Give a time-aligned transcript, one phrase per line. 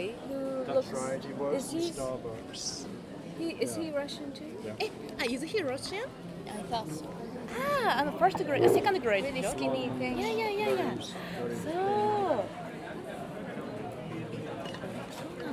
[0.00, 1.00] boy who That's looks.
[1.00, 1.24] right.
[1.24, 1.90] He works is in he?
[1.90, 2.84] Starbucks.
[3.38, 4.52] He is he Russian too?
[4.80, 4.88] Eh,
[5.18, 6.04] ah, is he Russian?
[6.46, 7.08] I thought so.
[7.58, 9.24] Ah, I'm first grade, uh, second grade.
[9.24, 9.50] Really no?
[9.50, 10.18] skinny thing.
[10.18, 10.94] Yeah, yeah, yeah, yeah.
[10.94, 12.44] Very So.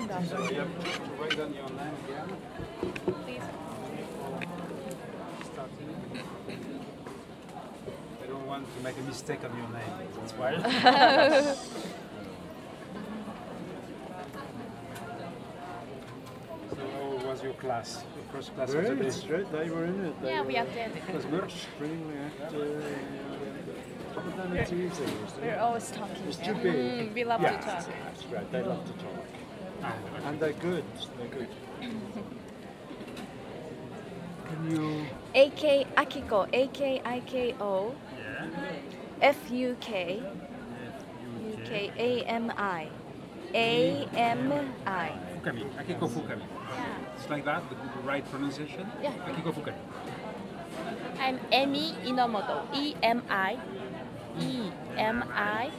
[0.07, 0.89] So you have to
[1.19, 2.29] write down your name again.
[3.23, 3.47] Please.
[5.51, 5.89] Starting.
[8.23, 9.93] I don't want to make a mistake on your name.
[10.15, 10.51] That's why.
[16.69, 18.03] so how was your class?
[18.15, 19.27] Your first class of the Great, day?
[19.27, 19.51] great.
[19.51, 20.21] They were in it.
[20.21, 21.03] They Yeah, were we attended.
[21.09, 21.43] It was good.
[21.43, 22.83] extremely active.
[24.15, 25.03] But then it's easy.
[25.03, 26.23] isn't We're always talking.
[26.27, 26.75] It's too big.
[26.75, 27.57] Mm, we love Yeah.
[27.57, 27.85] to talk.
[28.05, 28.51] That's great.
[28.51, 29.25] They love to talk.
[29.83, 29.93] Ah,
[30.25, 30.85] And they're good.
[31.17, 31.49] They're good.
[34.49, 35.05] Can you?
[35.35, 35.85] A.K.
[35.97, 36.39] Akiko.
[36.53, 37.01] A.K.
[37.05, 37.95] I.K.O.
[38.17, 38.45] Yeah.
[39.21, 40.23] F.U.K.
[41.51, 41.91] U.K.
[41.97, 42.87] A.M.I.
[43.53, 45.09] A.M.I.
[45.35, 45.63] Fukami.
[45.81, 46.41] Akiko Fukami.
[46.41, 46.86] Yeah.
[47.27, 47.75] It's like that, the
[48.07, 48.89] right pronunciation?
[49.03, 49.11] Yeah.
[49.27, 49.75] Akiko Fukami.
[51.19, 52.63] I'm Emi Inomoto.
[52.73, 53.59] E M I.
[54.39, 55.69] E M I.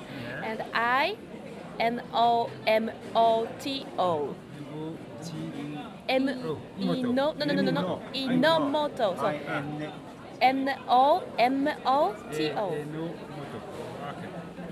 [0.45, 1.17] And I.
[1.81, 4.37] N O M O T O.
[6.07, 9.17] M Oh, Ino no no no no no Inomoto.
[9.17, 9.33] So
[10.43, 12.77] N O M O T O.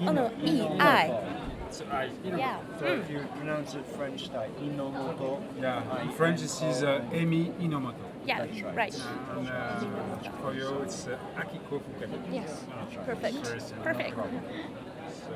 [0.01, 0.61] Oh no E.
[0.79, 1.36] I.
[1.77, 2.09] So I.
[2.25, 2.59] Yeah.
[2.79, 5.43] So if you pronounce it French style, Inomoto.
[5.61, 6.03] Yeah.
[6.03, 8.07] In French, this is uh, Emi Inomoto.
[8.25, 8.47] Yeah.
[8.47, 8.75] That's right.
[8.75, 9.03] Right.
[9.37, 12.19] And uh, for you, it's uh, Akiko Fukami.
[12.33, 12.65] Yes.
[12.65, 13.47] Very Perfect.
[13.47, 13.83] simple.
[13.85, 14.15] Perfect.
[14.17, 15.35] So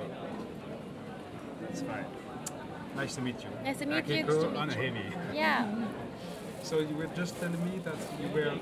[1.61, 2.07] that's fine.
[2.97, 3.51] Nice to meet you.
[3.63, 4.25] Nice to meet you.
[4.25, 5.35] Akiko Nice to meet and you.
[5.35, 5.75] Yeah.
[6.71, 8.55] So you were just telling me that you were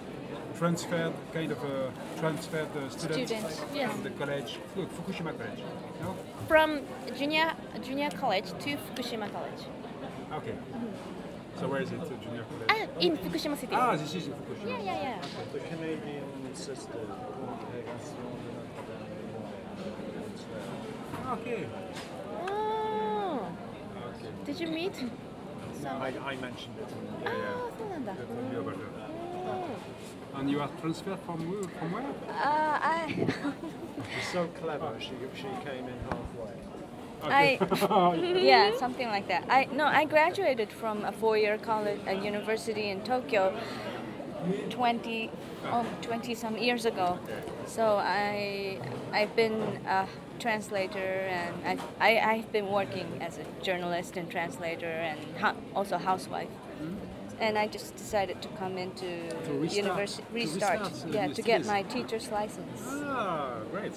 [0.57, 3.93] transferred, kind of a transferred uh, student, Student, yes.
[3.93, 5.63] from the college, look, Fukushima College.
[6.01, 6.17] No?
[6.49, 6.81] From
[7.19, 9.63] junior junior college to Fukushima College.
[10.33, 10.55] Okay.
[11.61, 12.71] So where is it, uh, junior college?
[12.71, 13.75] Ah, in Fukushima City.
[13.75, 14.69] Ah, this is in Fukushima.
[14.71, 15.21] Yeah, yeah, yeah.
[15.53, 17.05] The Canadian sister,
[17.45, 19.19] Congregation de l'Académie.
[21.35, 21.67] Okay.
[22.49, 23.47] Oh.
[24.09, 24.33] Okay.
[24.47, 24.97] Did you meet?
[25.87, 26.91] I, I mentioned it.
[26.91, 27.78] in the- あ
[28.09, 29.65] Oh.
[30.35, 31.39] And you are transferred from,
[31.79, 32.05] from where?
[32.29, 33.27] Uh, I.
[34.15, 34.95] She's so clever.
[35.01, 36.55] She, she came in halfway.
[37.23, 37.59] Okay.
[37.61, 39.45] I yeah, something like that.
[39.49, 43.59] I no, I graduated from a four-year college, a university in Tokyo,
[44.71, 45.31] 20,
[45.65, 47.19] oh, 20 some years ago.
[47.67, 48.79] So I
[49.13, 50.07] I've been a
[50.39, 55.19] translator and I, I I've been working as a journalist and translator and
[55.75, 56.49] also housewife.
[57.41, 61.65] And I just decided to come into restart- university to restart, uh, yeah to get
[61.67, 62.81] my teacher's license.
[62.85, 63.93] Ah, great.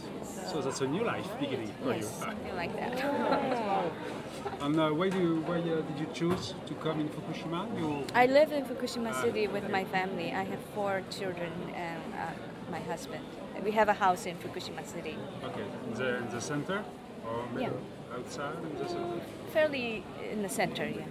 [0.51, 2.25] So that's a new life beginning for Yes, you.
[2.25, 2.93] something like that.
[4.61, 7.61] And uh, why do you, why uh, did you choose to come in Fukushima?
[7.79, 10.31] You I live in Fukushima City with my family.
[10.31, 13.23] I have four children and uh, my husband.
[13.63, 16.83] We have a house in Fukushima City, okay in the, in the center
[17.27, 18.15] or maybe Yeah.
[18.17, 19.21] outside in the center?
[19.53, 20.85] fairly in the center.
[20.85, 21.05] Yeah,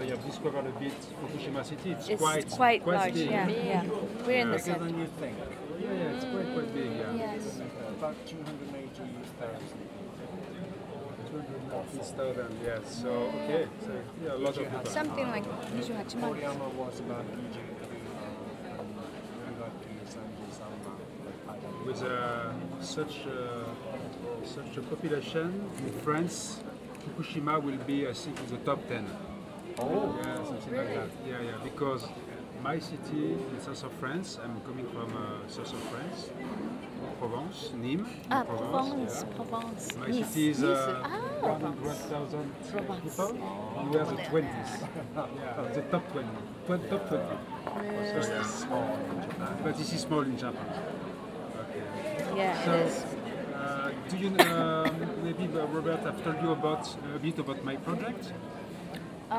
[0.00, 1.90] Okay, have discovered a bit Fukushima City.
[1.90, 3.12] It's, it's quite quite, large.
[3.12, 3.30] big.
[3.30, 3.84] Yeah, yeah.
[4.26, 5.36] We're in the Bigger than you think.
[5.78, 6.90] Yeah, yeah, it's quite quite big.
[6.90, 7.14] Yeah.
[7.14, 7.60] Yes.
[7.98, 9.60] About 280,000.
[11.94, 12.58] It's thousand.
[12.64, 13.02] Yes.
[13.02, 13.68] So okay.
[13.84, 13.92] So
[14.24, 14.86] yeah, a lot of people.
[14.86, 17.80] Something like 28万 Moriyama was about Egypt.
[18.68, 20.74] And to send you some,
[21.46, 21.84] I don't know.
[21.86, 23.68] With uh, such uh,
[24.44, 26.62] such a population in France,
[27.04, 29.04] Fukushima will be, I think, in the top ten.
[29.78, 31.08] Oh, Yeah, something like that.
[31.26, 31.58] Yeah, yeah.
[31.62, 32.04] Because
[32.62, 36.30] my city in south of France, I'm coming from uh, south of France,
[37.18, 38.06] Provence, Nîmes.
[38.30, 38.70] Ah, Provence.
[38.70, 39.36] Provence, yeah.
[39.36, 39.96] Provence.
[39.98, 41.08] My Nice, city is uh, Ah,
[41.40, 43.02] 100,000 Provence.
[43.02, 43.36] people.
[43.78, 44.70] And we are the 20s.
[45.16, 46.28] yeah, the top 20.
[46.66, 47.24] Tw- Top 20.
[48.10, 48.42] So, yeah.
[48.42, 49.58] small in Japan.
[49.62, 50.66] But this is small in Japan.
[51.62, 52.36] Okay.
[52.36, 53.04] Yeah, So, it is.
[53.54, 57.76] uh, do you um, maybe uh, Robert, I've told you about a bit about my
[57.76, 58.32] project.
[59.30, 59.34] Uh,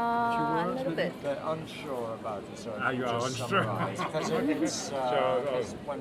[0.67, 1.11] a little bit.
[1.22, 3.66] They're unsure about it, so Ah, you are unsure.
[4.64, 5.97] it's, uh, So, oh.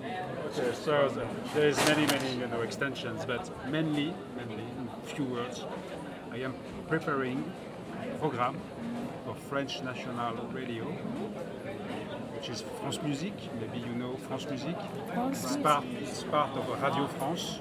[0.46, 5.64] Okay, so the- there's many, many you know extensions, but mainly, mainly in few words,
[6.30, 6.54] I am
[6.88, 7.50] preparing
[8.00, 8.56] a program
[9.24, 10.84] for French National Radio,
[12.34, 13.42] which is France Musique.
[13.60, 14.78] Maybe you know France Musique.
[15.12, 17.58] France It's part, it's part of Radio France,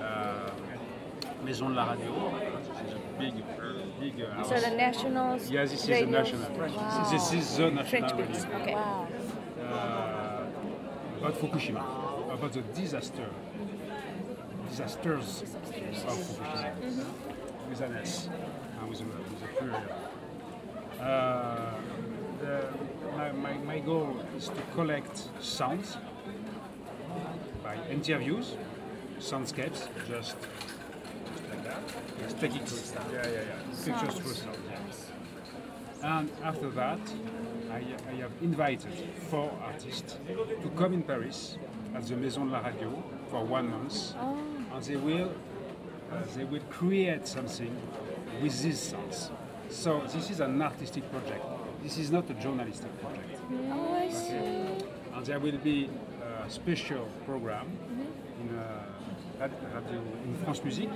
[0.00, 0.50] uh,
[1.44, 2.32] Maison de la Radio.
[2.84, 3.34] It's a big,
[4.16, 4.64] So house.
[4.64, 5.50] the nationals?
[5.50, 6.50] Yeah, this is the national.
[6.52, 7.08] Wow.
[7.10, 8.44] This is the national French beats.
[8.44, 8.74] Okay.
[8.74, 9.08] Wow.
[9.62, 10.44] uh,
[11.18, 13.28] about Fukushima, about the disaster,
[14.68, 17.04] disasters of Fukushima,
[17.68, 18.28] with an S,
[18.80, 19.82] and with a, with a period.
[21.00, 21.74] Uh,
[22.40, 22.68] the,
[23.16, 25.96] my, my, my goal is to collect sounds
[27.62, 28.56] by interviews,
[29.18, 30.36] soundscapes, just,
[32.22, 32.66] just like that.
[32.66, 33.84] Just yeah, yeah, yeah.
[33.84, 34.58] Pictures through sound.
[34.68, 34.78] yeah.
[36.02, 37.00] And after that,
[37.70, 38.92] I, I have invited
[39.28, 40.16] four artists
[40.62, 41.58] to come in Paris
[41.94, 44.14] at the Maison de la Radio for one month,
[44.72, 45.32] and they will
[46.12, 47.76] uh, they will create something
[48.40, 49.30] with these sounds.
[49.70, 51.44] So this is an artistic project.
[51.82, 53.40] This is not a journalistic project.
[53.70, 54.84] Oh, I see.
[55.14, 55.90] And there will be
[56.46, 57.66] a special program
[58.40, 58.84] in uh,
[59.40, 60.90] radio in France Musique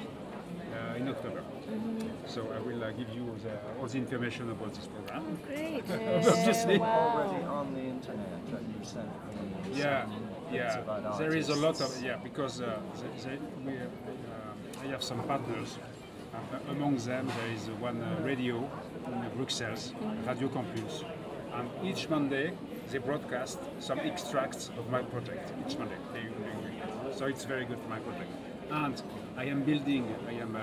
[0.96, 1.42] in October.
[2.26, 5.38] So I will uh, give you the, all the information about this program.
[5.46, 5.84] Great.
[5.90, 6.78] Obviously.
[6.78, 9.78] Already on the internet that you sent me.
[9.78, 10.06] Yeah,
[10.52, 10.78] yeah.
[10.78, 12.78] about There is a lot of yeah because uh,
[13.24, 15.78] they, they, we, uh, I have some partners.
[16.34, 18.56] Uh, among them, there is one uh, radio
[19.06, 19.92] in Brussels,
[20.26, 21.04] Radio Campus,
[21.52, 22.52] and each Monday
[22.90, 25.52] they broadcast some extracts of my project.
[25.66, 28.30] Each Monday, they, they, so it's very good for my project.
[28.72, 29.02] And
[29.36, 30.60] I am building, I am, uh,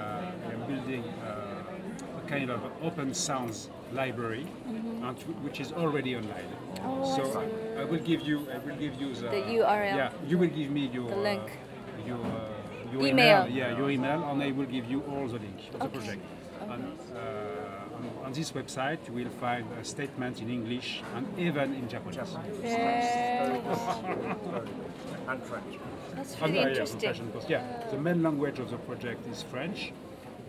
[0.49, 6.15] I am building uh, a kind of open sounds library, and wh- which is already
[6.15, 6.49] online.
[6.83, 7.39] Oh, so
[7.77, 9.95] I, I will give you, I will give you the, The URL.
[9.95, 11.41] Yeah, you will give me your The link.
[11.51, 13.47] uh, your, uh, your Email.
[13.47, 16.21] Yeah, your email, and I will give you all the link of the project.
[16.61, 16.83] And,
[17.15, 21.87] uh, on, on this website, you will find a statement in English and even in
[21.87, 22.35] Japanese.
[22.61, 23.59] Very
[25.29, 25.75] And French.
[26.19, 27.31] That's really yeah, interesting.
[27.31, 27.45] Course.
[27.47, 29.93] Yeah, the main language of the project is French,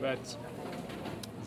[0.00, 0.18] but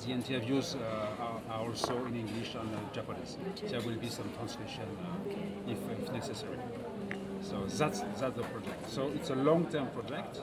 [0.06, 3.36] the interviews uh, are, are also in English and uh, Japanese.
[3.70, 6.58] There will be some translation uh, if, if necessary.
[7.42, 8.90] So that's that's the project.
[8.90, 10.40] So it's a long-term project.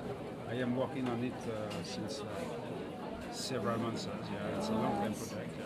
[0.51, 2.25] I am working on it uh, since uh,
[3.33, 4.07] several months.
[4.07, 5.57] uh, Yeah, it's a long-term project.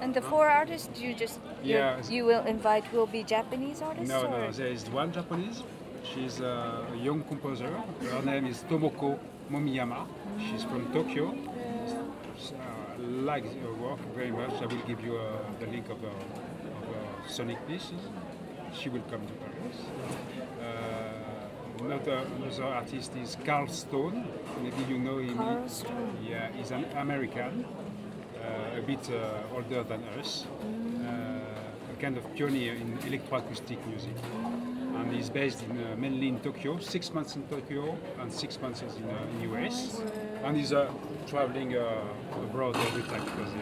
[0.00, 2.10] And the four artists you just you- Yeah.
[2.10, 5.62] you will invite will be Japanese artists No, or no, there is one Japanese.
[6.14, 7.70] She's a young composer.
[8.10, 9.18] Her name is Tomoko
[9.50, 10.06] Momiyama.
[10.38, 11.28] She's from Tokyo.
[11.28, 14.52] Uh, I like her work very much.
[14.62, 18.00] I will give you uh, the link of her, of sonic pieces.
[18.74, 19.76] She will come to Paris.
[20.60, 24.26] Uh, another, another artist is Carl Stone.
[24.62, 25.36] Maybe you know him.
[25.36, 26.16] Carl Stone.
[26.28, 27.64] Yeah, he's an American,
[28.42, 30.46] uh, a bit uh, older than us,
[31.04, 34.16] uh, a kind of pioneer in electroacoustic music.
[34.98, 38.82] And he's based in, uh, mainly in Tokyo, six months in Tokyo and six months
[38.82, 40.00] in uh, in US.
[40.44, 40.90] And he's uh,
[41.26, 42.02] traveling uh,
[42.42, 43.60] abroad every time because uh,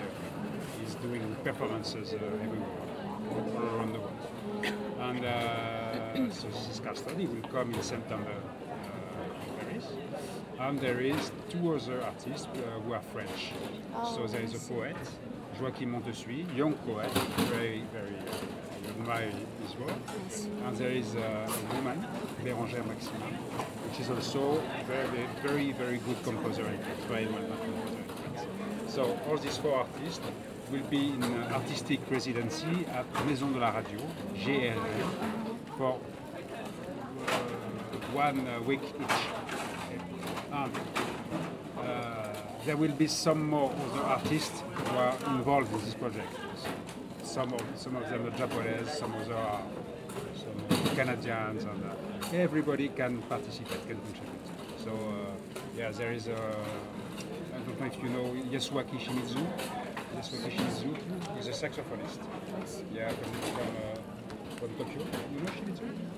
[0.80, 2.68] he's doing performances uh, everywhere,
[3.30, 4.16] all around the world.
[5.00, 7.02] And uh, so this is.
[7.16, 9.84] He will come in September uh, in Paris.
[10.58, 13.52] And there is two other artists uh, who are French.
[14.14, 14.96] so there is a poet,
[15.60, 17.10] Joachim Montessuis, young poet,
[17.50, 18.16] very, very
[18.88, 19.30] admire
[19.62, 19.98] his work.
[20.64, 22.06] And there is a woman,
[22.44, 23.34] Bérangère Maximin,
[23.88, 28.16] which is also very, very, very good composer France, very well composer.
[28.88, 30.24] So all these four artists
[30.70, 34.00] will be in artistic residency at Maison de la Radio,
[34.34, 34.78] GRM,
[35.76, 36.00] for
[37.28, 37.38] uh,
[38.12, 39.20] one week each.
[40.52, 40.72] And
[41.78, 42.26] uh,
[42.64, 46.32] there will be some more other artists who are involved in this project.
[47.36, 49.60] Some of, some of them are Japanese, some others are
[50.38, 51.94] some Canadians, and uh,
[52.32, 54.46] everybody can participate, can contribute.
[54.82, 55.34] So uh,
[55.76, 59.46] yeah, there is a, I don't know if you know Yasuaki Shimizu.
[60.16, 62.20] Yasuaki Shimizu is a saxophonist.
[62.94, 65.02] Yeah, from, from, uh, from Tokyo.
[65.34, 66.16] You know Shimizu?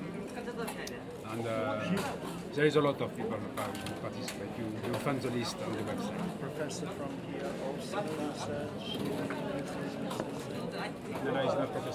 [1.31, 1.85] And uh,
[2.55, 3.49] there is a lot of people who
[4.01, 4.49] participate.
[4.57, 6.41] You, you find the list on the website.
[6.41, 9.01] Professor from here also research.
[10.05, 10.08] No,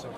[0.04, 0.10] no,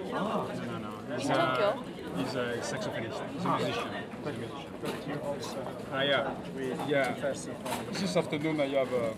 [0.00, 1.16] he's not professor from No, no, no.
[1.16, 1.84] He's, Tokyo?
[2.16, 3.20] he's a saxophonist.
[3.34, 3.88] He's a musician.
[4.18, 4.70] He's a musician.
[4.82, 6.34] But you also Ah, yeah.
[6.54, 7.14] with Yeah.
[7.14, 9.14] From This afternoon I have a,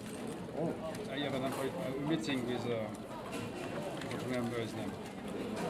[1.13, 4.93] I have an a meeting with, uh, I don't remember his name,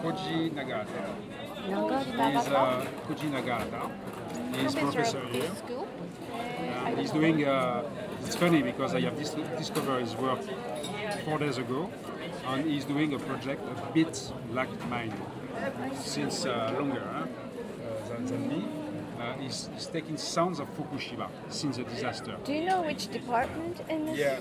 [0.03, 1.03] Koji Nagata.
[1.67, 3.91] He's uh, Koji Nagata.
[4.57, 5.51] He's professor here.
[5.57, 5.87] school.
[6.87, 7.45] And he's doing.
[7.45, 7.83] Uh,
[8.23, 10.39] it's funny because I have dis- discovered his work
[11.25, 11.91] four days ago,
[12.49, 15.13] and he's doing a project a bit like mine
[15.95, 17.25] since uh, longer huh?
[17.25, 18.65] uh, than, than, me.
[19.19, 22.37] Uh, he's, he's, taking sounds of Fukushima since the disaster.
[22.45, 24.19] Do you know which department in this?
[24.19, 24.41] Yeah.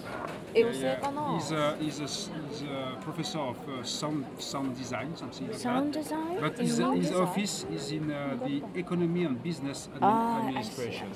[0.54, 1.36] It was yeah, yeah.
[1.38, 2.08] He's, a, uh, he's, a,
[2.50, 6.04] he's a professor of uh, sound, sound design, something like sound that.
[6.04, 6.40] Design?
[6.42, 11.10] But his, his, office is in uh, the Economy and Business ah, Administration.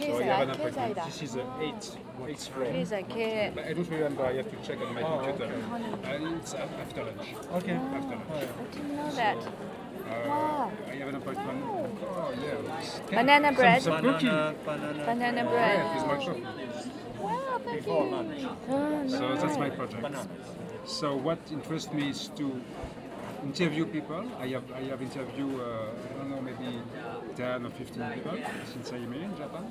[0.00, 0.94] So you have an appointment.
[1.06, 2.66] This is the eighth, eighth floor.
[3.54, 4.24] But I don't remember.
[4.24, 5.52] I have to check on my oh, computer.
[6.04, 7.34] And it's after lunch.
[7.54, 7.72] Okay.
[7.72, 8.22] After lunch.
[8.30, 9.36] Oh, I didn't know that.
[9.36, 9.50] Uh,
[10.10, 10.72] Wow.
[10.88, 11.62] I have an appointment.
[11.62, 13.16] Oh yeah.
[13.16, 13.82] Banana bread.
[13.82, 14.26] Some cookie.
[14.26, 15.04] Banana, banana.
[15.06, 16.18] Banana Yeah, it's bread.
[16.18, 16.36] my shop.
[17.20, 18.46] Wow, Before lunch.
[18.68, 19.08] Oh, no.
[19.08, 20.16] So that's my project.
[20.84, 22.60] So what interests me is to
[23.44, 24.24] interview people.
[24.38, 26.80] I have I have interviewed uh, I don't know maybe
[27.36, 28.36] ten or fifteen people
[28.72, 29.64] since I am in Japan,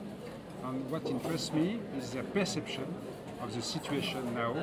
[0.63, 2.85] and what interests me is their perception
[3.41, 4.53] of the situation now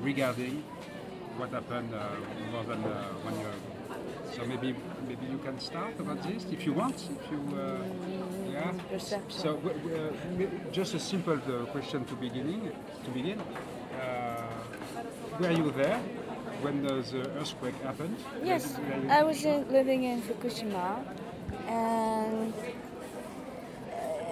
[0.00, 0.62] regarding
[1.36, 2.08] what happened uh,
[2.52, 3.74] more than uh, one year ago.
[4.34, 4.74] So maybe
[5.06, 6.96] maybe you can start about this if you want.
[6.96, 7.78] If you uh,
[8.50, 8.72] yeah.
[8.90, 9.30] Perception.
[9.30, 12.72] So uh, just a simple uh, question to beginning
[13.04, 13.40] to begin.
[13.40, 14.42] Uh,
[15.40, 16.00] were you there
[16.62, 18.16] when the, the earthquake happened?
[18.42, 18.76] Yes,
[19.08, 21.02] I was in, living in Fukushima,
[21.68, 22.52] and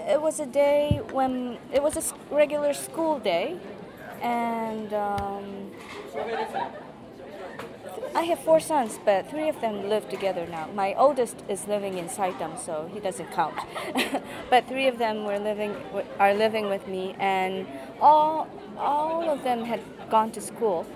[0.09, 3.57] it was a day when it was a regular school day,
[4.21, 5.71] and um,
[8.15, 10.69] I have four sons, but three of them live together now.
[10.75, 13.57] My oldest is living in Saitama, so he doesn't count.
[14.51, 15.75] but three of them were living
[16.19, 17.67] are living with me, and
[18.01, 19.81] all all of them had
[20.11, 20.87] gone to school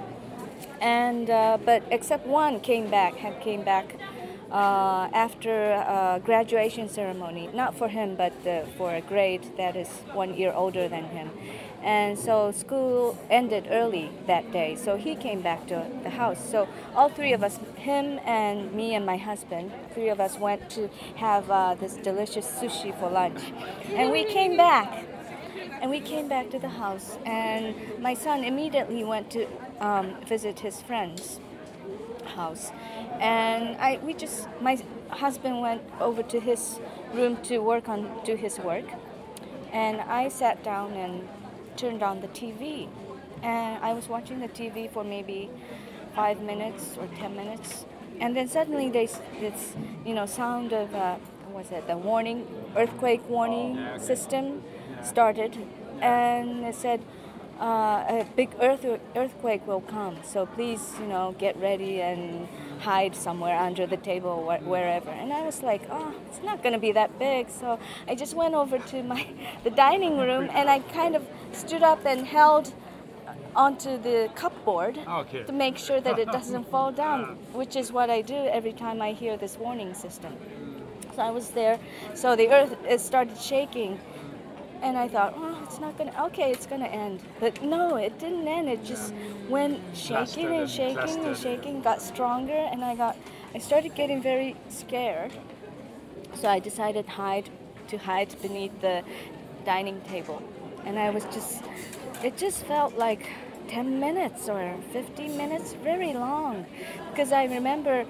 [0.80, 3.96] and uh, but except one came back had came back
[4.50, 7.49] uh, after uh, graduation ceremony.
[7.53, 11.31] Not for him but uh, for a grade that is one year older than him.
[11.83, 16.38] And so school ended early that day so he came back to the house.
[16.50, 20.71] So all three of us him and me and my husband three of us went
[20.71, 23.41] to have uh, this delicious sushi for lunch.
[23.95, 25.07] And we came back
[25.81, 29.47] and we came back to the house, and my son immediately went to
[29.81, 31.38] um, visit his friend's
[32.26, 32.71] house.
[33.21, 34.78] And I, we just, my
[35.11, 36.78] husband went over to his
[37.14, 38.85] room to work on, do his work.
[39.73, 41.28] And I sat down and
[41.76, 42.88] turned on the TV.
[43.42, 45.50] And I was watching the TV for maybe
[46.14, 47.85] five minutes or ten minutes.
[48.21, 51.16] And then suddenly there's this, you know, sound of, uh,
[51.50, 54.62] what was it, the warning, earthquake warning system
[55.02, 55.56] started.
[56.00, 57.02] And it said,
[57.60, 58.84] uh, a big earth,
[59.14, 60.16] earthquake will come.
[60.25, 62.48] So please, you know, get ready and
[62.80, 65.10] hide somewhere under the table, wh- wherever.
[65.10, 67.48] And I was like, oh, it's not going to be that big.
[67.48, 69.26] So I just went over to my
[69.64, 72.72] the dining room and I kind of stood up and held
[73.54, 75.44] onto the cupboard Okay.
[75.44, 79.00] to make sure that it doesn't fall down, which is what I do every time
[79.00, 80.34] I hear this warning system.
[81.14, 81.78] So I was there.
[82.14, 83.98] So the earth it started shaking.
[84.83, 86.12] And I thought, oh, it's not gonna.
[86.26, 87.21] Okay, it's gonna end.
[87.40, 88.68] But no, it didn't end.
[88.68, 89.12] It just
[89.49, 91.83] went shaking and and shaking and shaking.
[91.83, 93.16] Got stronger, and I got.
[93.54, 95.33] I started getting very scared.
[96.35, 97.49] So I decided hide
[97.88, 99.02] to hide beneath the
[99.64, 100.42] dining table,
[100.85, 101.62] and I was just.
[102.23, 103.28] It just felt like
[103.68, 106.64] 10 minutes or 15 minutes, very long,
[107.11, 108.06] because I remember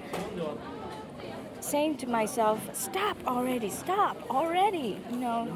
[1.59, 3.69] saying to myself, "Stop already!
[3.69, 5.47] Stop already!" You know,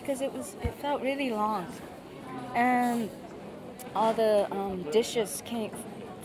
[0.00, 1.66] because it was it felt really long,
[2.54, 3.10] and
[3.94, 5.70] all the um, dishes came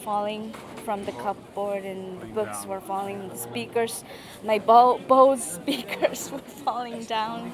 [0.04, 0.54] falling
[0.84, 3.36] from the cupboard, and books were falling.
[3.36, 4.04] Speakers,
[4.44, 7.54] my Bo- Bose speakers were falling down,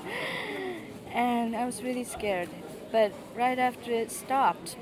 [1.12, 2.50] and I was really scared.
[2.92, 4.75] But right after it stopped,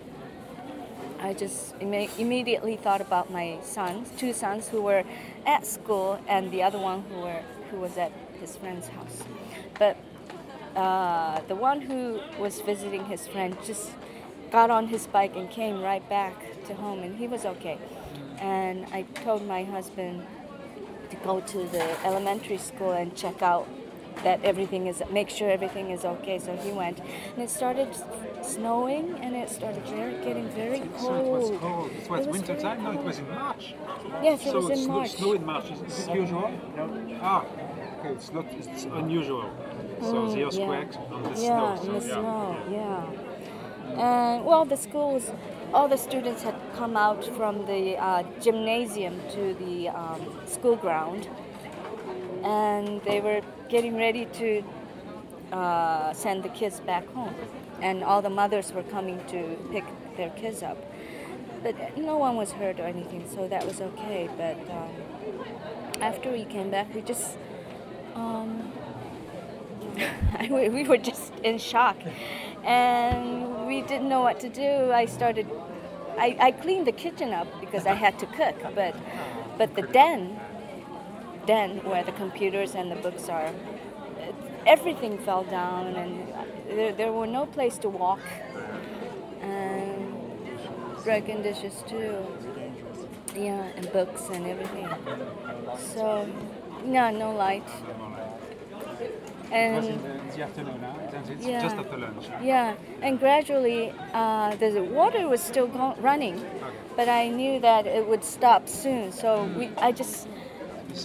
[1.19, 5.03] I just imme- immediately thought about my sons, two sons who were
[5.45, 9.23] at school, and the other one who were who was at his friend's house.
[9.77, 9.95] But
[10.79, 13.91] uh, the one who was visiting his friend just
[14.51, 16.33] got on his bike and came right back
[16.67, 17.77] to home, and he was okay.
[18.39, 20.25] And I told my husband
[21.09, 23.67] to go to the elementary school and check out
[24.23, 27.87] that everything is make sure everything is okay so he went and it started
[28.41, 31.91] snowing and it started very, getting very So it was cold cold.
[31.91, 32.83] It was It was winter very time.
[32.83, 33.75] No, it was in March.
[34.21, 36.51] yes it so was in march snow in March is, is it usual?
[37.21, 37.45] Ah,
[37.99, 38.13] okay.
[38.13, 38.45] It's not.
[38.51, 39.49] It's unusual.
[40.01, 41.79] So the Mm, earthquake on the yeah, snow.
[41.81, 42.19] in so, the yeah.
[42.19, 43.11] snow, yeah.
[43.97, 45.31] And well, the schools,
[45.73, 51.27] all the students had come out from the uh, gymnasium to the um, school ground,
[52.43, 54.63] and they were getting ready to
[55.51, 57.35] uh, send the kids back home,
[57.81, 60.77] and all the mothers were coming to pick their kids up.
[61.63, 64.29] But no one was hurt or anything, so that was okay.
[64.37, 64.89] But um,
[66.01, 67.37] after we came back, we just
[68.15, 68.58] um,
[70.49, 71.97] we we were just in shock
[72.63, 75.47] and we didn't know what to do i started
[76.19, 78.93] I, I cleaned the kitchen up because I had to cook, but
[79.57, 80.37] but the den,
[81.45, 83.53] den where the computers and the books are,
[84.65, 86.27] everything fell down, and
[86.67, 88.19] there, there were no place to walk,
[89.41, 90.13] and
[91.05, 92.17] broken dishes too.
[93.33, 94.89] Yeah, and books and everything.
[95.93, 96.27] So,
[96.83, 97.67] no, no light.
[99.51, 101.19] It was And in the, afternoon, huh?
[101.23, 101.41] Isn't?
[101.41, 101.61] Yeah.
[101.61, 102.25] Just after lunch.
[102.27, 102.37] huh?
[102.43, 106.43] yeah, and gradually uh, the water was still go- running,
[106.95, 109.11] but I knew that it would stop soon.
[109.11, 110.27] So we, I just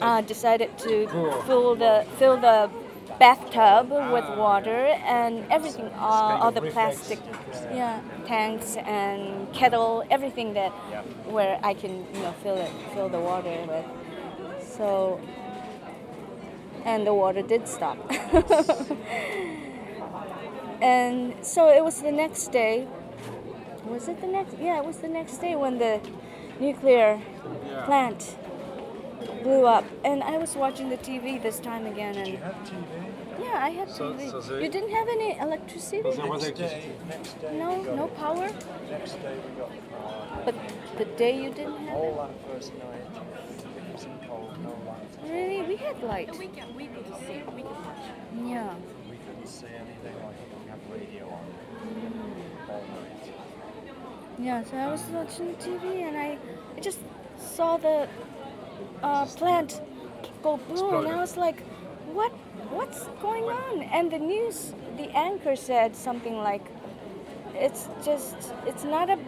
[0.01, 1.33] uh, decided to Cool.
[1.43, 2.71] fill the fill the
[3.19, 7.21] bathtub with water and everything, all, all the plastic,
[7.73, 10.71] yeah, tanks and kettle, everything that
[11.31, 13.87] where I can you know fill it, fill the water with.
[14.77, 15.21] So.
[16.85, 17.97] And the water did stop.
[20.83, 22.87] and so it was the next day.
[23.87, 24.57] Was it the next?
[24.61, 26.01] Yeah, it was the next day when the
[26.61, 27.21] nuclear
[27.67, 27.85] Yeah.
[27.87, 28.37] plant
[29.43, 29.85] blew up.
[30.05, 32.17] And I was watching the TV this time again.
[32.17, 32.85] And have TV.
[33.43, 34.31] yeah, I had So- TV.
[34.43, 36.03] so you didn't have any electricity?
[36.03, 38.49] So there Next day, next day No, we got no power.
[38.91, 40.43] Next day we got power.
[40.45, 40.55] But
[40.99, 42.17] the day you didn't have All it?
[42.17, 43.34] that first night, it
[45.31, 46.37] Really, we had light.
[46.39, 48.05] We can we could see we could watch.
[48.45, 48.75] Yeah.
[49.11, 50.49] We couldn't see anything like it.
[50.63, 51.45] We had radio on
[51.85, 52.71] Mm.
[52.71, 53.33] all night.
[54.39, 56.39] Yeah, so I was watching the TV and I,
[56.77, 56.99] I just
[57.39, 58.09] saw the
[59.03, 59.81] uh, plant
[60.43, 61.61] go boom, and I was like,
[62.13, 62.33] "What?
[62.71, 66.67] What's going on?" And the news, the anchor said something like,
[67.55, 69.19] "It's just, it's not a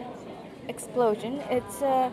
[0.69, 1.41] explosion.
[1.51, 2.11] It's a,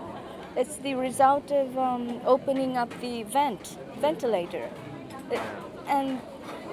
[0.56, 4.70] it's the result of um, opening up the vent, ventilator."
[5.32, 5.42] It-
[5.88, 6.22] and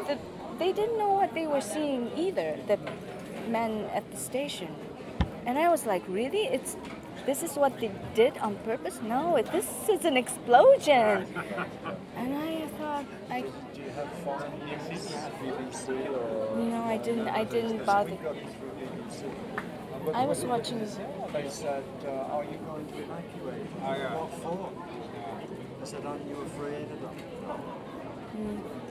[0.06, 0.16] the,
[0.58, 2.56] they didn't know what they were seeing either.
[2.68, 2.78] The
[3.48, 4.68] men at the station.
[5.46, 6.44] And I was like, really?
[6.46, 6.76] It's
[7.26, 8.98] this is what they did on purpose?
[9.02, 11.26] No, it, this is an explosion.
[12.16, 13.48] and I thought, I Do
[13.82, 14.28] you have
[15.88, 16.56] or?
[16.56, 17.28] no, I didn't.
[17.28, 18.16] I didn't bother.
[20.14, 20.80] I was watching.
[21.32, 24.16] They said, uh, "Are you going to evacuate?" Oh, yeah.
[24.16, 24.72] What for?
[25.80, 27.16] I said, "Aren't you afraid of them?"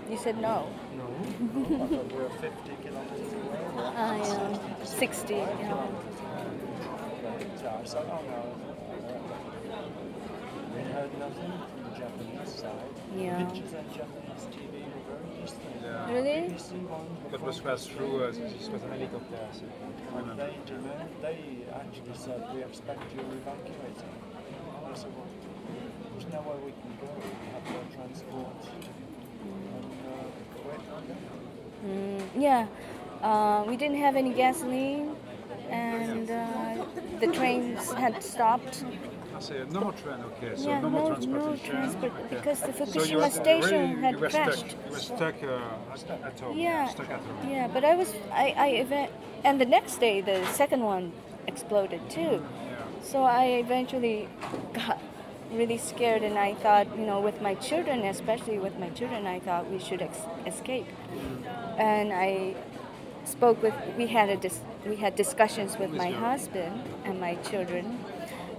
[0.10, 0.68] You said no.
[0.98, 1.06] No.
[1.84, 3.63] I thought we were 50 kilometers away.
[3.96, 5.34] I am 60.
[5.34, 5.90] You know.
[7.26, 8.42] Uh, I said, "Oh no."
[10.76, 12.94] We heard nothing from the Japanese side.
[13.18, 13.44] Yeah.
[13.44, 14.69] Pictures on Japanese TV
[15.54, 15.88] were.
[15.88, 16.12] Yeah.
[16.14, 16.54] Really?
[17.32, 19.38] That was passed through, uh, this was an helicopter.
[19.52, 20.52] So I And remember.
[21.22, 21.40] they they
[21.74, 24.14] actually said, we expect you evacuating.
[24.92, 25.28] I said, well,
[26.12, 27.10] there's nowhere we can go.
[27.18, 28.62] We have no transport.
[29.44, 30.24] And uh,
[30.66, 31.18] where can?
[31.86, 32.68] Mm, yeah.
[33.22, 35.16] Uh, we didn't have any gasoline,
[35.70, 36.86] and uh,
[37.20, 38.84] the trains had stopped.
[39.39, 40.52] I say no more train, okay.
[40.58, 41.71] So yeah, no, no, more no transportation.
[41.71, 42.36] transport okay.
[42.36, 44.65] because the Fukushima were station really, had crashed.
[44.91, 46.58] Stuck, you were stuck uh, at home.
[46.58, 47.49] Yeah, Stuck at home.
[47.49, 49.12] yeah, but I was, I, I event,
[49.45, 51.13] and the next day the second one
[51.47, 52.43] exploded too.
[52.43, 52.84] Yeah.
[53.02, 54.28] So I eventually
[54.73, 55.02] got
[55.54, 59.39] really scared, and I thought, you know, with my children, especially with my children, I
[59.39, 60.88] thought we should ex- escape.
[61.78, 62.56] And I
[63.23, 68.04] spoke with, we had a dis- we had discussions with my husband and my children,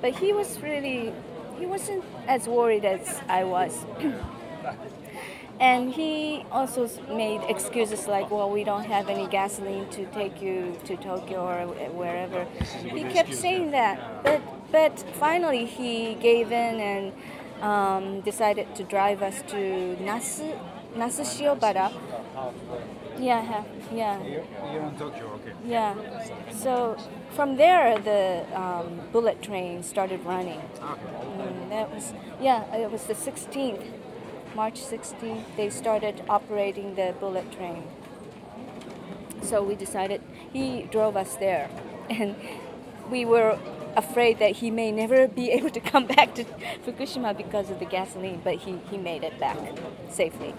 [0.00, 1.12] but he was really,
[1.58, 3.84] he wasn't as worried as I was.
[5.60, 10.74] And he also made excuses like, well, we don't have any gasoline to take you
[10.86, 12.46] to Tokyo or wherever.
[12.82, 14.24] He kept saying that.
[14.24, 14.40] But,
[14.72, 17.12] but finally, he gave in and
[17.62, 20.58] um, decided to drive us to Nasu,
[20.96, 21.92] Nasu Shiobara.
[23.20, 24.22] Yeah, ha- yeah.
[24.22, 25.52] You're, you're in Tokyo, okay.
[25.64, 25.94] Yeah.
[26.52, 26.96] So
[27.37, 30.61] from there, the um, bullet train started running.
[30.76, 31.00] Okay.
[31.37, 32.74] Mm, that was yeah.
[32.74, 33.85] It was the 16th,
[34.54, 35.44] March 16th.
[35.56, 37.85] They started operating the bullet train.
[39.42, 41.70] So we decided he drove us there,
[42.11, 42.37] and
[43.11, 43.59] we were
[43.96, 46.44] afraid that he may never be able to come back to
[46.87, 49.59] Fukushima because of the gasoline, but he, he made it back
[50.11, 50.54] safely.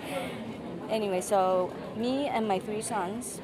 [0.92, 3.40] Anyway, so me and my three sons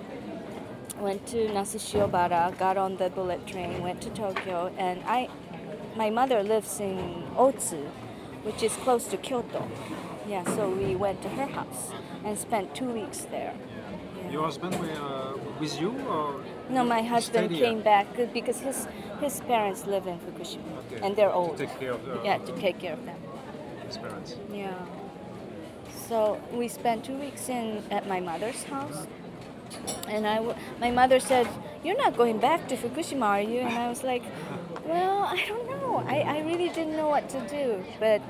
[1.00, 5.30] went to Nasushiobara, got on the bullet train, went to Tokyo, and I,
[5.96, 7.86] my mother lives in Otsu,
[8.44, 9.68] which is close to Kyoto.
[10.28, 11.92] Yeah, so we went to her house
[12.26, 13.54] and spent two weeks there.
[14.26, 14.32] Yeah.
[14.32, 16.44] Your husband were uh, with you or?
[16.70, 18.88] No, my husband came back because his
[19.22, 21.00] his parents live in Fukushima, Okay.
[21.06, 21.58] and they're To old.
[21.58, 23.16] take care of the- yeah, to take care of them.
[23.88, 24.36] His parents.
[24.52, 24.74] Yeah.
[26.08, 29.08] So we spent two weeks in at my mother's house,
[30.08, 31.48] and I, w- my mother said,
[31.84, 34.24] "You're not going back to Fukushima, are you?" And I was like,
[34.86, 36.04] Well, I don't know.
[36.08, 37.84] I, I really didn't know what to do.
[38.00, 38.22] But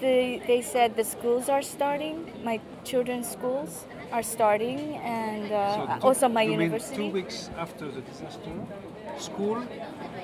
[0.00, 5.86] they, they said the schools are starting, my children's schools are starting, and uh, So
[6.00, 6.96] two- also my university.
[6.96, 8.50] two weeks after the disaster,
[9.18, 9.62] school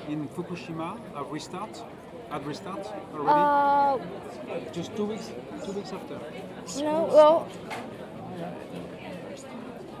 [0.09, 1.81] in Fukushima have restart,
[2.31, 3.29] had restart already.
[3.29, 5.31] Uh, Just two weeks,
[5.65, 6.19] two weeks after.
[6.83, 7.47] no, well,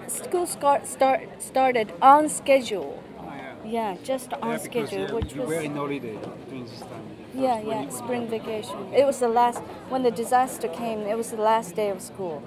[0.07, 3.01] school start, start, started on schedule.
[3.19, 3.55] Ah, yeah.
[3.65, 6.17] Yeah, just on Yeah, because schedule, yeah, which you was were in holiday
[6.49, 7.03] during this time.
[7.35, 8.93] yeah, yeah, spring vacation.
[8.93, 10.99] It was the last when the disaster came.
[11.01, 12.41] It was the last day of school.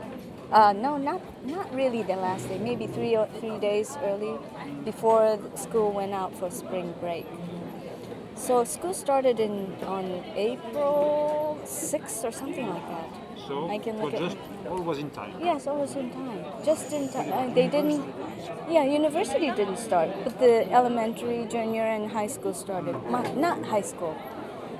[0.50, 2.58] Uh, no, not not really the last day.
[2.58, 4.34] Maybe three or three days early
[4.84, 7.26] before school went out for spring break.
[8.36, 13.08] So school started in on April 6th or something like that.
[13.46, 14.36] So I can look just
[14.68, 15.34] all was in time.
[15.40, 16.44] Yes, always in time.
[16.64, 17.32] Just in time.
[17.32, 18.02] Uh, they didn't.
[18.68, 22.94] Yeah, university didn't start, but the elementary, junior, and high school started.
[23.10, 24.16] My, not high school,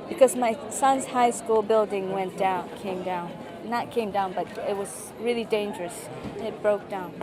[0.08, 3.30] because my son's high school building went down, came down.
[3.64, 6.08] Not came down, but it was really dangerous.
[6.38, 7.14] It broke down,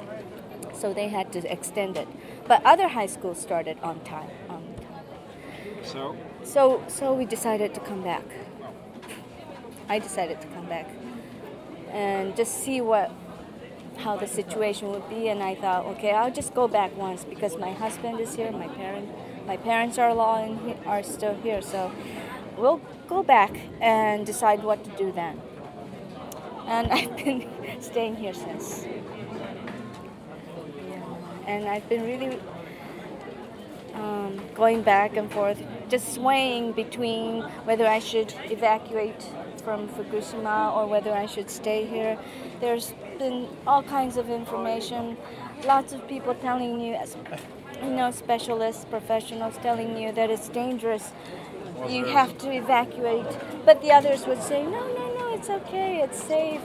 [0.74, 2.08] so they had to extend it.
[2.48, 3.78] But other high schools started.
[3.82, 4.30] On time.
[5.84, 8.24] So So, so we decided to come back.
[9.88, 10.88] I decided to come back
[11.92, 13.12] and just see what
[13.98, 15.28] how the situation would be.
[15.28, 18.68] And I thought, okay, I'll just go back once because my husband is here, my
[18.68, 19.10] parent,
[19.46, 21.62] my parents are law and are still here.
[21.62, 21.92] So
[22.58, 25.42] we'll go back and decide what to do then.
[26.66, 27.48] And I've been
[27.82, 28.86] staying here since.
[31.46, 32.40] And I've been really
[33.96, 39.24] um, going back and forth, just swaying between whether I should evacuate
[39.64, 42.18] from Fukushima or whether I should stay here.
[42.60, 45.18] There's been all kinds of information,
[45.66, 46.98] lots of people telling you,
[47.84, 51.12] you know, specialists, professionals telling you that it's dangerous.
[51.88, 53.26] You have to evacuate,
[53.66, 56.62] but the others would say, no, no, no, it's okay, it's safe.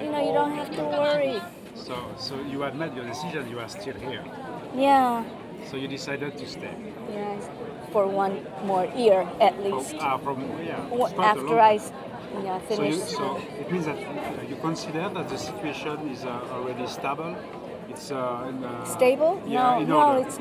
[0.00, 1.40] You know, you don't have to worry.
[1.74, 3.48] so so you had made your decision.
[3.50, 4.24] You are still here.
[4.74, 5.24] Yeah,
[5.68, 6.74] So you decided to stay.
[7.12, 7.36] yeah,
[7.92, 9.94] for one more year at From, least.
[10.00, 10.80] ah, from yeah.
[10.90, 11.92] Well, it's quite a after I I s-
[12.44, 16.24] yeah, So, finish you, so it means that uh, you consider that the situation is
[16.24, 17.34] uh, already stable.
[17.88, 19.40] It's uh, in, uh, Stable?
[19.46, 20.26] Yeah, no, in no, order.
[20.28, 20.38] it's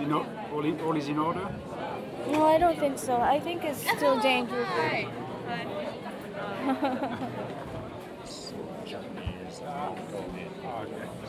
[0.00, 1.46] You know, all, in, all is in order.
[2.32, 2.46] no.
[2.46, 3.14] I don't think so.
[3.20, 4.68] I think it's still dangerous.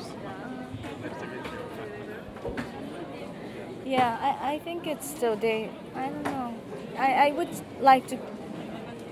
[3.85, 5.69] Yeah, I, I think it's still day.
[5.95, 6.53] I don't know.
[6.97, 8.17] I, I would like to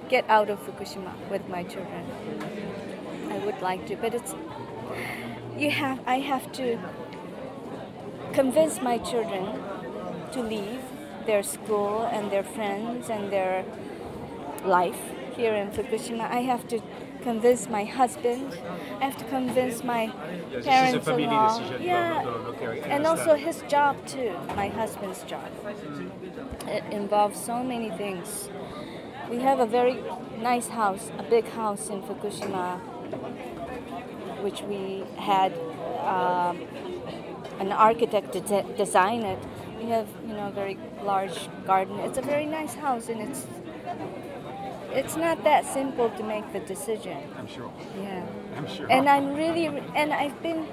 [0.10, 2.04] get out of Fukushima with my children.
[3.30, 4.34] I would like to, but it's
[5.58, 6.00] you have.
[6.08, 6.80] I have to
[8.34, 9.62] convince my children
[10.32, 10.82] to leave
[11.28, 13.64] their school and their friends and their
[14.66, 15.00] life
[15.36, 16.30] here in Fukushima.
[16.32, 16.82] I have to
[17.24, 18.58] convince my husband.
[19.00, 20.14] I have to convince my Yes,
[20.52, 21.62] this is a parents family along.
[21.62, 21.84] decision.
[21.84, 24.32] Yeah, no, no, okay, and also his job too.
[24.56, 25.50] My husband's job.
[26.68, 28.50] It involves so many things.
[29.30, 29.98] We have a very
[30.42, 32.80] nice house, a big house in Fukushima,
[34.44, 35.54] which we had
[36.16, 36.56] um,
[37.60, 39.40] an architect de- design it.
[39.80, 42.00] We have, you know, a very large garden.
[42.00, 43.46] It's a very nice house, and it's
[44.94, 47.18] it's not that simple to make the decision.
[47.38, 47.72] I'm sure.
[48.00, 48.26] Yeah.
[48.56, 48.92] I'm sure.
[48.92, 50.68] And I'm really, and I've been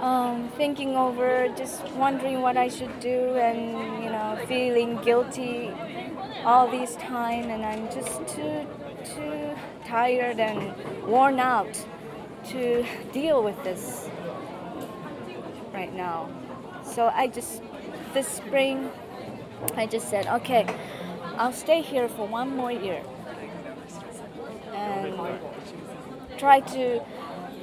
[0.00, 5.70] um, thinking over, just wondering what I should do, and you know, feeling guilty
[6.44, 8.66] all this time, and I'm just too,
[9.04, 9.50] too
[9.84, 10.74] tired and
[11.06, 11.86] worn out
[12.48, 14.08] to deal with this
[15.72, 16.28] right now.
[16.84, 17.62] So I just,
[18.12, 18.90] this spring,
[19.76, 20.66] I just said, okay,
[21.36, 23.02] I'll stay here for one more year
[24.74, 25.14] and
[26.38, 27.02] try to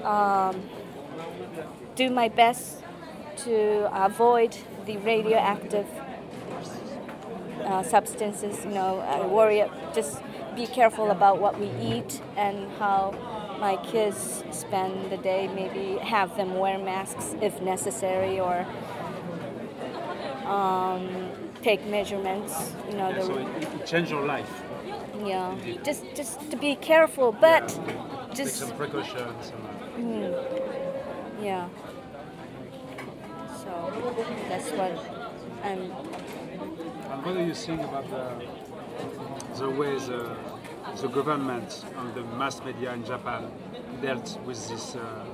[0.07, 0.69] um,
[1.95, 2.83] do my best
[3.37, 5.87] to avoid the radioactive
[7.63, 8.63] uh, substances.
[8.65, 9.63] You know, I worry.
[9.93, 10.21] Just
[10.55, 13.13] be careful about what we eat and how
[13.59, 15.47] my kids spend the day.
[15.47, 18.65] Maybe have them wear masks if necessary, or
[20.45, 22.73] um, take measurements.
[22.89, 24.51] You know, Yeah, the so it, it changed your life.
[25.25, 29.51] yeah, just just to be careful, but Take just some precautions.
[29.97, 30.01] Uh,
[31.41, 31.67] yeah.
[33.63, 33.71] So
[34.49, 34.91] that's what
[35.63, 35.91] I'm.
[37.11, 38.25] And what do you think about the,
[39.59, 40.35] the way the,
[41.01, 43.51] the government and the mass media in Japan
[44.01, 45.25] dealt with this uh,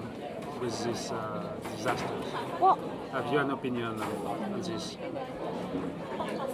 [0.61, 1.43] with this uh,
[1.75, 2.25] disasters?
[2.59, 2.79] Well,
[3.11, 4.97] Have you an opinion on, on this?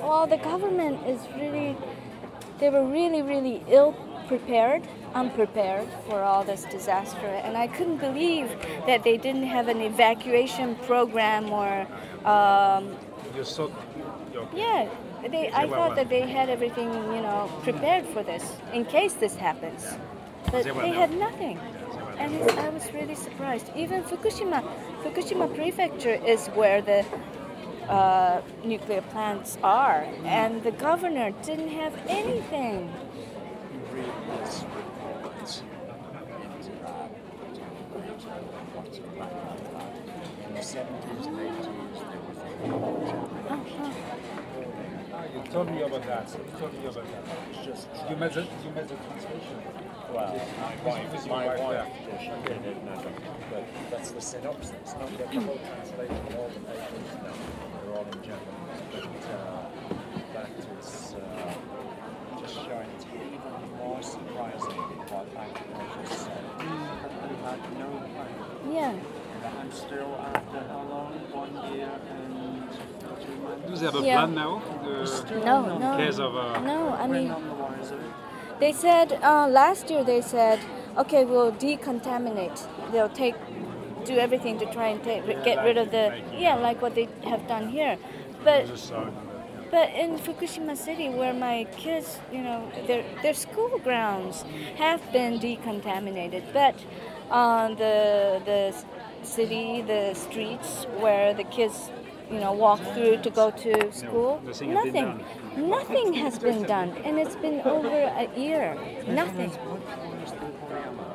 [0.02, 1.76] Well, the government is really,
[2.60, 3.94] they were really, really ill
[4.28, 4.82] prepared,
[5.14, 7.28] unprepared for all this disaster.
[7.46, 8.50] And I couldn't believe
[8.88, 11.88] that they didn't have an evacuation program or,
[12.26, 12.96] um,
[13.36, 14.58] You okay.
[14.58, 14.90] yeah,
[15.30, 19.36] they, I thought that they had everything, you know, prepared for this in case this
[19.36, 19.86] happens.
[20.52, 21.10] But They were they not.
[21.10, 21.60] had nothing.
[22.18, 23.72] And I was really surprised.
[23.76, 24.62] Even Fukushima,
[25.04, 27.06] Fukushima Prefecture is where the
[27.90, 32.92] uh, nuclear plants are, and the governor didn't have anything.
[33.74, 35.64] You read this report,
[38.74, 38.98] what's
[40.48, 41.66] in the 70s and 80s,
[42.10, 42.52] there was a
[45.34, 46.30] You told me about that.
[46.32, 47.24] You told me about that.
[47.52, 49.58] It's just You made the, you made the translation.
[50.14, 51.88] Well, my wife, my were wife there.
[52.08, 52.78] yeah, she did it,
[53.52, 57.32] but that's the synopsis, not yet the whole translation, of all the papers, no,
[57.84, 58.56] they're all in German,
[58.92, 59.70] but uh,
[60.34, 61.54] that is uh,
[62.42, 66.44] just showing to you even more surprising what I Bangladesh said.
[66.60, 68.74] We had no plan.
[68.74, 69.21] Yeah.
[69.44, 71.14] And still after how long?
[71.34, 72.70] One year and
[73.26, 73.68] two months?
[73.68, 74.18] Do they have a Yeah.
[74.18, 74.62] plan now?
[74.84, 75.80] The, No, none.
[75.80, 75.98] no.
[75.98, 77.44] case of uh, No, I We're mean, none
[77.82, 77.98] the
[78.60, 80.60] they said uh, last year they said,
[80.98, 82.60] okay, we'll decontaminate.
[82.92, 83.36] They'll take,
[84.06, 87.48] do everything to try and take, get rid of the, yeah, like what they have
[87.48, 87.98] done here.
[88.44, 88.68] But.
[89.72, 94.44] But in Fukushima City, where my kids, you know, their their school grounds
[94.76, 96.76] have been decontaminated, but
[97.30, 98.76] on the the
[99.24, 101.90] city, the streets where the kids,
[102.32, 105.24] you know, walk through to go to school, nothing nothing,
[105.58, 109.50] nothing has been done, and it's been over a year, nothing.
[109.52, 111.08] What was the Moriyama?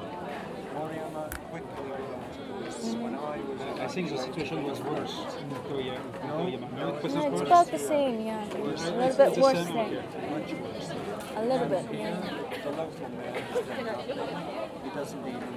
[0.75, 5.16] Moriyama quickly went to this when I was in I think the situation was worse
[5.40, 5.99] in Korea.
[6.25, 7.40] No, no, it was No, it's worse.
[7.42, 10.31] about the same, yeah, a little the bit worse than, okay.
[10.31, 10.90] much worse.
[11.37, 12.21] a little bit, yeah.
[12.64, 14.85] The local mayor stepped up.
[14.85, 15.55] He doesn't even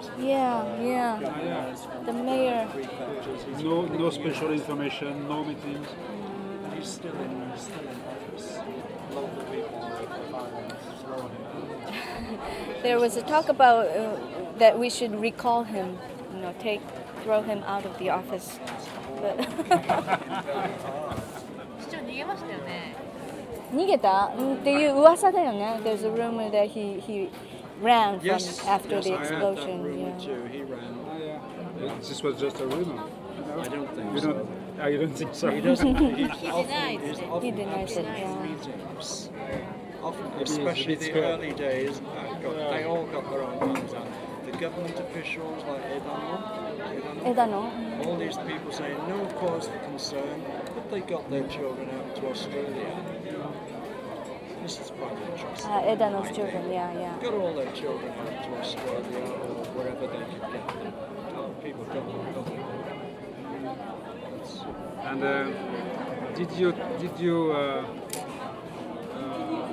[0.00, 0.10] meetings.
[0.18, 1.20] Yeah, yeah.
[1.20, 2.66] Governors from The mayor.
[2.72, 5.88] prefectures, he's No, no completely- special information, no meetings.
[6.74, 8.58] He's still in, he's still in office.
[9.14, 12.82] Local people are finally throwing him out.
[12.82, 14.16] There was a talk about uh,
[14.58, 15.98] that we should recall him,
[16.34, 16.80] you know, take,
[17.24, 18.58] throw him out of the office.
[19.22, 19.40] But
[21.80, 22.94] 市長逃げましたよね
[23.72, 25.80] 逃げたうんっていう噂だよね。
[25.82, 27.28] There's a rumor that he, he
[27.81, 28.29] ran from
[28.67, 29.99] after the explosion.
[29.99, 30.17] yeah.
[30.17, 30.45] too.
[30.51, 30.97] He ran.
[31.07, 31.95] Ah, yeah.
[31.99, 33.03] This was just a rumor.
[33.57, 34.33] I don't think You so.
[34.33, 35.49] don't, ah, you don't think so?
[35.51, 35.95] He doesn't.
[35.97, 37.43] He denies it.
[37.43, 40.03] He denies it, yeah.
[40.03, 41.39] Often, Maybe he's a especially the scared.
[41.39, 41.99] early days,
[42.41, 44.07] got, they all got their own plans out.
[44.45, 50.41] The government officials like Edano, Edano, 枝野 all these people saying no cause for concern,
[50.73, 52.91] but they got their children out to Australia.
[54.61, 55.71] This is quite interesting.
[55.71, 57.17] uh, Edano's children, yeah, yeah.
[57.21, 60.93] Got all their children out to Australia or wherever they could get them.
[61.35, 62.59] Oh, people got them, got them.
[65.03, 65.47] And uh,
[66.35, 67.85] did you did you uh,
[69.15, 69.67] uh,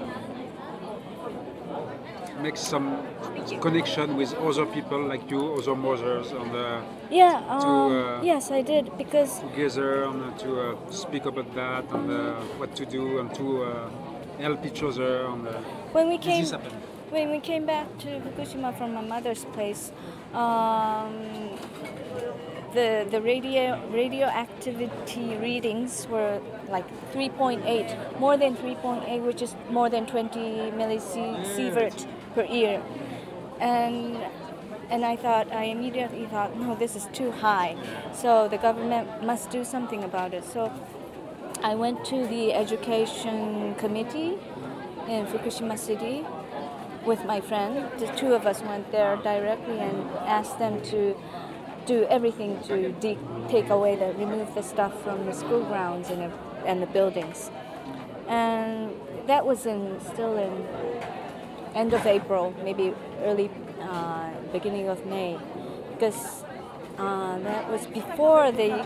[2.43, 2.97] make some
[3.61, 8.63] connection with other people like you, other mothers, and uh, Yeah, um, uh, yes, I
[8.63, 13.19] did because together and uh, to uh, speak about that and uh, what to do
[13.21, 13.91] and to uh,
[14.39, 15.27] help each other?
[15.27, 15.53] And, uh,
[15.93, 16.47] when we came
[17.11, 19.93] when we came back to Fukushima from my mother's place,
[20.35, 21.13] um,
[22.75, 30.07] the the radio radioactivity readings were like 3.8, more than 3.8, which is more than
[30.07, 30.39] 20
[30.73, 32.83] millisievert per year,
[33.61, 34.19] and
[34.91, 37.77] and I thought I immediately thought no, this is too high,
[38.13, 40.45] so the government must do something about it.
[40.45, 40.71] So
[41.63, 44.39] I went to the education committee
[45.09, 46.25] in Fukushima City
[47.05, 47.89] with my friend.
[47.99, 51.17] The two of us went there directly and asked them to
[51.87, 53.19] do everything to de-
[53.49, 57.51] take away the remove the stuff from the school grounds and, the- and the buildings.
[58.29, 58.93] And
[59.27, 60.67] that was in still in
[61.75, 65.39] end of April, maybe early uh, beginning of May,
[65.93, 66.45] because
[66.99, 68.85] uh, that was before they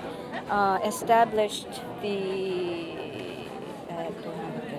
[0.50, 1.68] uh, established
[2.02, 3.46] the
[3.90, 4.10] uh,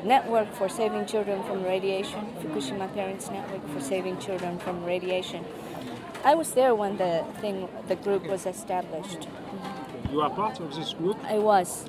[0.03, 5.43] network for saving children from radiation, Fukushima Parents Network for saving children from radiation.
[6.25, 9.27] I was there when the thing, the group was established.
[10.11, 11.17] You are part of this group?
[11.25, 11.85] I was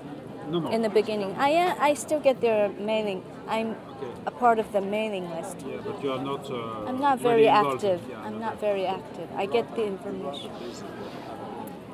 [0.50, 0.70] No, no.
[0.70, 1.35] in the beginning.
[1.38, 3.22] I uh, I still get their mailing.
[3.48, 4.12] I'm Okay.
[4.27, 5.57] a part of the mailing list.
[5.66, 6.50] Yeah, but you are not.
[6.50, 8.00] Uh, I'm not very active.
[8.11, 9.29] Yeah, I'm no, not very active.
[9.37, 10.50] I get the information.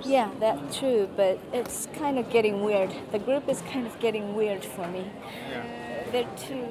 [0.04, 2.90] Yeah, that's true, but it's kind of getting weird.
[3.12, 5.10] The group is kind of getting weird for me.
[6.12, 6.66] They're too.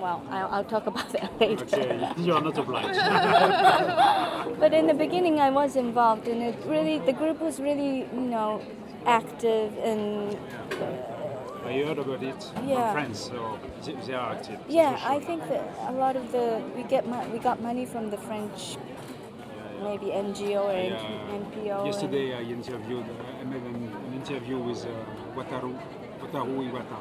[0.00, 1.64] Well, I'll, I'll talk about that later.
[1.64, 2.98] Okay, you are not obliged.
[4.60, 8.20] But in the beginning, I was involved, and it really the group was really you
[8.34, 8.60] know
[9.04, 10.36] active and
[11.64, 12.76] I heard about it Yeah.
[12.76, 14.60] from friends, so they, they are active.
[14.68, 14.98] yeah.
[15.04, 18.76] I think that a lot of the we get we got money from the French
[19.82, 21.78] maybe NGO or NPO.
[21.78, 23.04] and- Yesterday I interviewed,
[23.40, 25.76] I made an, an interview with uh, Wataru,
[26.22, 26.98] Wataru Iwata.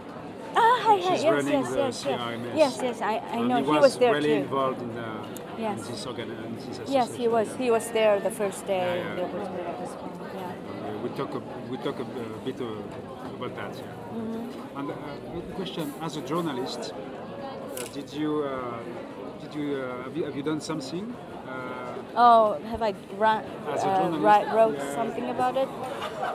[0.57, 2.57] Ah, hi, hi, She's yes, running yes, the yes, yes, CRMS.
[2.57, 3.01] yes, yes.
[3.01, 4.43] I, I know he he was, was there really too.
[4.43, 5.25] involved in, uh,
[5.57, 5.79] Yes.
[5.85, 7.47] in this organ, in this Yes, he was.
[7.57, 8.77] He was there the first day.
[8.77, 9.15] Yeah, yeah.
[9.15, 10.51] There was, there was one, yeah.
[10.89, 13.75] Uh, we talk a, we talk a, a bit uh, about that.
[13.75, 13.83] Yeah.
[14.17, 14.77] Mm-hmm.
[14.79, 18.79] And uh, question: As a journalist, uh, did you uh,
[19.41, 21.13] did you, uh, have you have you done something?
[22.17, 25.67] Oh, have I run, uh, wrote something about it?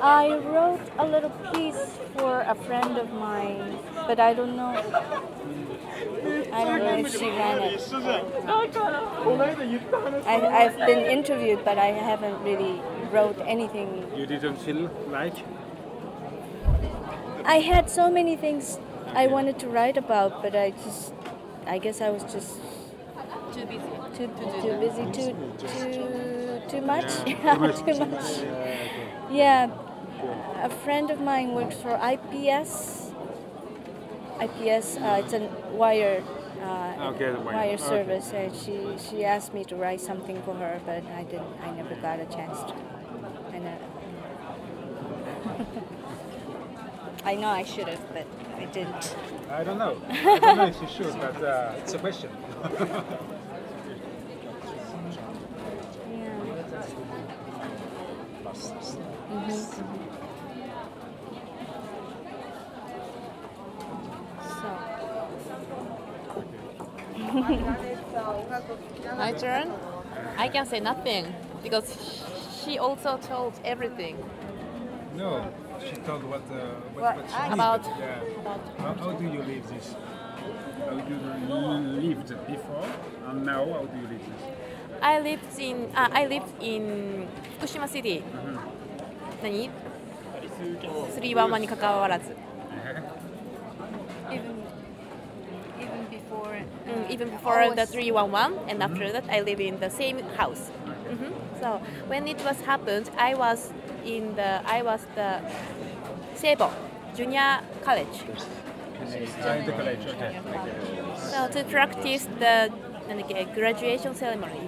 [0.02, 4.74] I wrote a little piece for a friend of mine, but I don't know.
[6.52, 7.80] I don't know if she ran it.
[10.26, 14.06] I, I've been interviewed, but I haven't really wrote anything.
[14.16, 15.36] you didn't feel like?
[17.44, 18.78] I had so many things
[19.14, 21.14] I wanted to write about, but I just,
[21.66, 22.58] I guess I was just
[23.52, 23.80] Too busy.
[24.14, 24.28] too,
[24.62, 28.24] too busy, too, too, too much, Yeah, too much.
[29.30, 29.70] Yeah,
[30.62, 33.10] a friend of mine works for IPS.
[34.40, 35.40] IPS, uh, it's a
[35.72, 36.22] wire,
[36.62, 37.54] uh, Okay, the wire.
[37.56, 37.76] wire Okay.
[37.76, 41.52] service, and she she asked me to write something for her, but I didn't.
[41.62, 42.74] I never got a chance to.
[43.52, 43.76] And uh,
[47.24, 48.26] I know I should have, but
[48.58, 49.16] I didn't.
[49.50, 49.96] I don't know.
[50.10, 52.30] I don't know if you should, but uh, it's a question.
[56.10, 56.38] Yeah.
[58.54, 58.98] So.
[69.16, 69.70] My turn.
[70.36, 71.32] I can say nothing
[71.62, 71.96] because
[72.64, 74.16] she also told everything
[75.16, 75.44] No,
[75.80, 76.54] she told what uh,
[76.94, 77.54] what, What what she I- did.
[77.54, 78.40] about Yeah.
[78.40, 79.94] about How, how do you live this?
[80.86, 81.20] How do you
[82.00, 82.86] lived before
[83.28, 83.64] and now?
[83.66, 84.42] How do you live this?
[85.02, 87.26] I lived in uh, I lived in
[87.60, 88.22] 福島 City
[89.42, 89.70] 何
[91.14, 92.36] スリーワンマンに関わらず。
[96.90, 97.76] Mm, even before mm, uh, Always.
[97.76, 100.70] the 311 and after that i live in the same house
[101.08, 101.32] mm -hmm.
[101.60, 103.72] so when it was happened i was
[104.04, 105.30] in the i was the
[106.34, 106.68] Seibo
[107.16, 108.16] junior college
[111.32, 112.70] so to practice the
[113.54, 114.64] graduation ceremony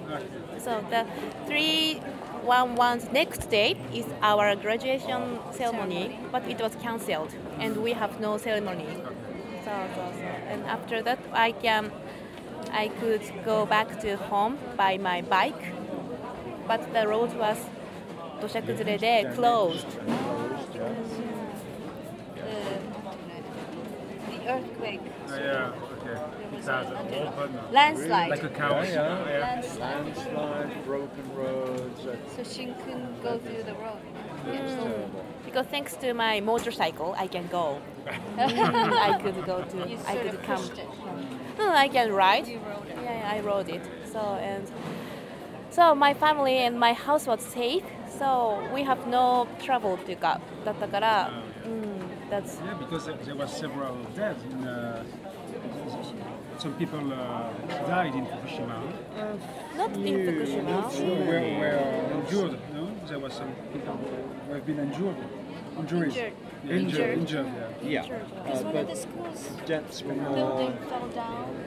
[0.65, 1.05] so the
[1.47, 2.01] three
[2.44, 8.38] 311's next day is our graduation ceremony but it was cancelled and we have no
[8.38, 8.86] ceremony
[9.64, 10.26] so, so, so.
[10.52, 11.90] and after that I can
[12.72, 15.64] I could go back to home by my bike
[16.66, 17.58] but the road was
[18.40, 19.84] 土砂崩れで closed
[24.30, 25.72] the earthquake, Ah, yeah,
[27.72, 28.30] landslide.
[28.30, 28.88] like a couch.
[28.88, 29.38] Yeah, yeah.
[29.40, 30.06] landslide.
[30.06, 32.06] Landslide, broken roads.
[32.06, 34.00] Uh, So she couldn't go through the road.
[34.46, 35.24] it's terrible.
[35.44, 37.78] because thanks to my motorcycle I can go
[38.38, 40.88] I could go to You I sort could of come pushed it.
[41.58, 42.46] No, I can ride.
[42.46, 42.96] You rode it.
[43.02, 43.82] Yeah, yeah, I rode it.
[44.12, 44.64] So and
[45.70, 47.84] so my family and my house was safe.
[48.18, 48.28] So
[48.74, 51.30] we have no trouble っていうかだったから、
[51.66, 54.66] うん、that's Yeah, because there, there was several deaths in.
[54.66, 55.02] Uh,
[56.57, 57.51] some people uh,
[57.87, 58.77] died in Fukushima.
[59.17, 61.25] Uh, not in Fukushima.
[61.25, 62.91] Were, were injured, no?
[63.07, 63.95] There were some people
[64.47, 65.15] who have been injured.
[65.77, 66.15] Injuries.
[66.15, 66.33] Injured.
[66.63, 67.17] Yeah, injured.
[67.17, 67.45] Injured.
[67.45, 67.83] injured.
[67.83, 68.03] Yeah.
[68.03, 68.21] Injured.
[68.21, 71.63] Uh, one of the schools that's building fell down.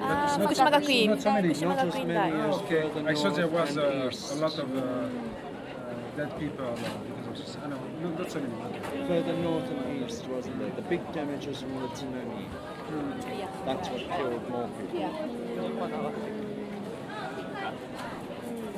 [0.00, 1.08] Ah, Fukushima Gakuin.
[1.08, 1.48] Not so many.
[1.48, 2.36] Fukushima not Gakuin many.
[2.36, 3.08] Okay.
[3.08, 5.08] I saw there was a lot of uh,
[6.16, 6.76] dead people uh,
[7.26, 7.70] because of.
[7.70, 9.06] No, not so many.
[9.08, 10.70] Further north and east, wasn't there?
[10.70, 12.46] The big damages in the tsunami.
[13.64, 14.98] That's what killed more people.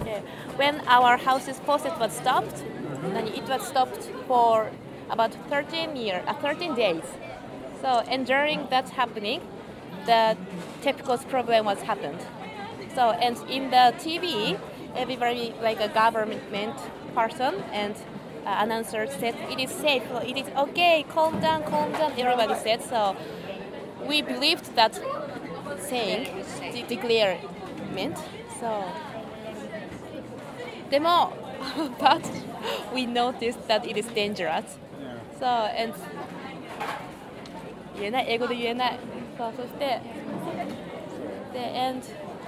[0.07, 0.21] Yeah.
[0.57, 2.65] When our house's faucet was stopped,
[3.03, 4.71] then it was stopped for
[5.11, 7.03] about 13 year, uh, 13 days.
[7.83, 9.41] So and during that happening,
[10.07, 10.37] the
[10.83, 12.21] typical problem was happened.
[12.95, 14.59] So and in the TV,
[14.95, 16.79] everybody like a government
[17.15, 17.95] person and
[18.47, 22.13] uh, announcer said it is safe, it is okay, calm down, calm down.
[22.17, 23.17] Everybody said so
[24.08, 25.00] We believed that
[25.80, 26.28] saying,
[26.74, 28.18] de- declarement.
[28.60, 28.84] So
[30.90, 31.32] でも
[32.00, 32.22] but
[32.94, 34.78] we noticed that it is dangerous.
[35.00, 35.18] Yeah.
[35.40, 35.94] So and
[37.96, 39.00] 言えない英語で言えない。
[39.38, 40.02] そうそして
[41.54, 42.02] で and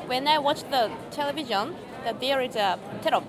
[0.07, 1.73] when I watch the television,
[2.05, 3.21] that there is a terror.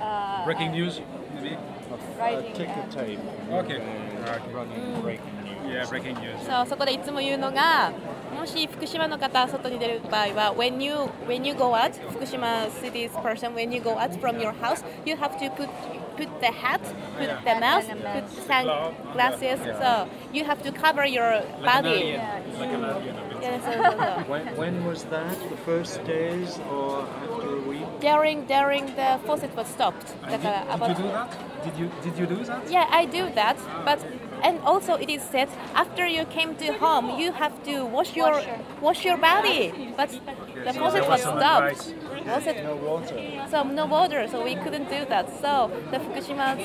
[0.00, 1.00] Uh, Breaking news,
[1.34, 1.56] maybe?
[1.56, 3.18] A, Writing, a ticker uh, tape.
[3.52, 3.76] Okay.
[3.76, 4.52] Uh, Okay.
[4.54, 5.35] running breaking
[5.66, 5.72] news.
[5.72, 6.38] Yeah, breaking news.
[6.46, 7.92] そうそこでいつも言うのが
[8.34, 10.94] もし福島の方外に出る場合は when you
[11.26, 12.46] when you go out 福島
[12.82, 15.68] city's person when you go out from your house you have to put
[16.16, 16.80] put the hat
[17.18, 18.46] put the Hat mask and a put mask.
[18.46, 22.20] sunglasses so you have to cover your Like an body alien.
[22.58, 23.42] Like an alien a bit.
[23.42, 24.30] Yeah, so, so, so.
[24.30, 25.36] When, when was that?
[25.50, 27.82] The first days or after a week?
[28.00, 31.28] during during the faucet was stopped And だ did, から did you about do that?
[31.64, 32.70] Did you did you do that?
[32.70, 33.98] Yeah, I do that, but
[34.43, 38.41] and also it is said after you came to home, you have to wash your
[38.81, 39.93] Wash your- body.
[39.97, 41.93] But the so faucet was was stopped.
[42.25, 43.17] Faucet, No water.
[43.49, 45.25] so no water, so we couldn't do that.
[45.41, 46.57] So the Fukushima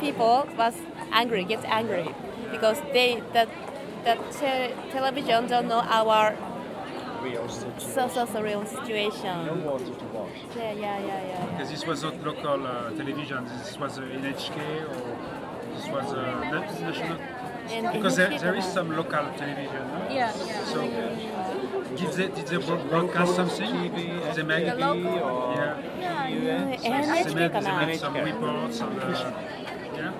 [0.00, 0.74] people was
[1.12, 2.14] angry, gets angry
[2.50, 3.48] because they that
[4.04, 6.36] the te- television don't know our
[7.22, 7.80] Real situation.
[7.94, 9.34] so so so real situation.
[9.44, 9.64] No situation.
[9.64, 10.38] water to wash.
[10.56, 11.28] Yeah, yeah, yeah, yeah.
[11.28, 11.46] yeah.
[11.50, 13.44] Because this was not local uh, television.
[13.64, 14.56] This was uh, NHK
[14.88, 15.02] or
[15.78, 17.18] this was uh, national.
[17.92, 19.82] Because there, there is some local television.
[19.92, 20.06] No?
[20.10, 20.64] Yeah, yeah.
[20.64, 20.80] So
[21.96, 22.58] did they did they
[22.88, 23.94] broadcast something?
[23.94, 24.90] Did they make the
[25.22, 26.28] or yeah.
[26.28, 26.82] UN?
[26.82, 29.32] Yeah, so they made, some reports some Uh,
[29.94, 30.12] yeah.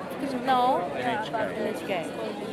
[0.44, 2.47] No, yeah, about NHK.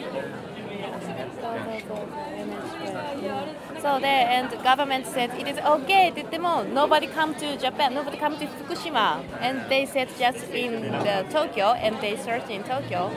[3.81, 8.19] So there, and the government said it is okay って言っても nobody come to Japan, nobody
[8.19, 13.11] come to Fukushima, and they said just in the Tokyo, and they searched in Tokyo.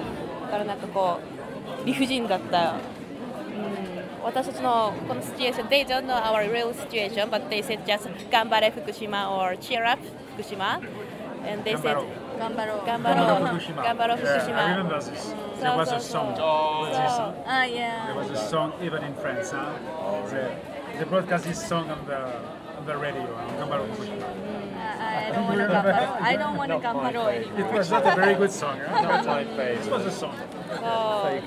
[0.45, 1.20] だからなんかこ
[1.84, 2.74] う理不尽だった。
[2.74, 9.99] うん私たちのこのシチュエーション、they don't know our real situation, but they said just 頑張れ福島 or cheer up
[10.38, 10.80] 福島,
[11.45, 11.97] and they said
[12.39, 12.55] 頑
[12.86, 13.18] Gambaro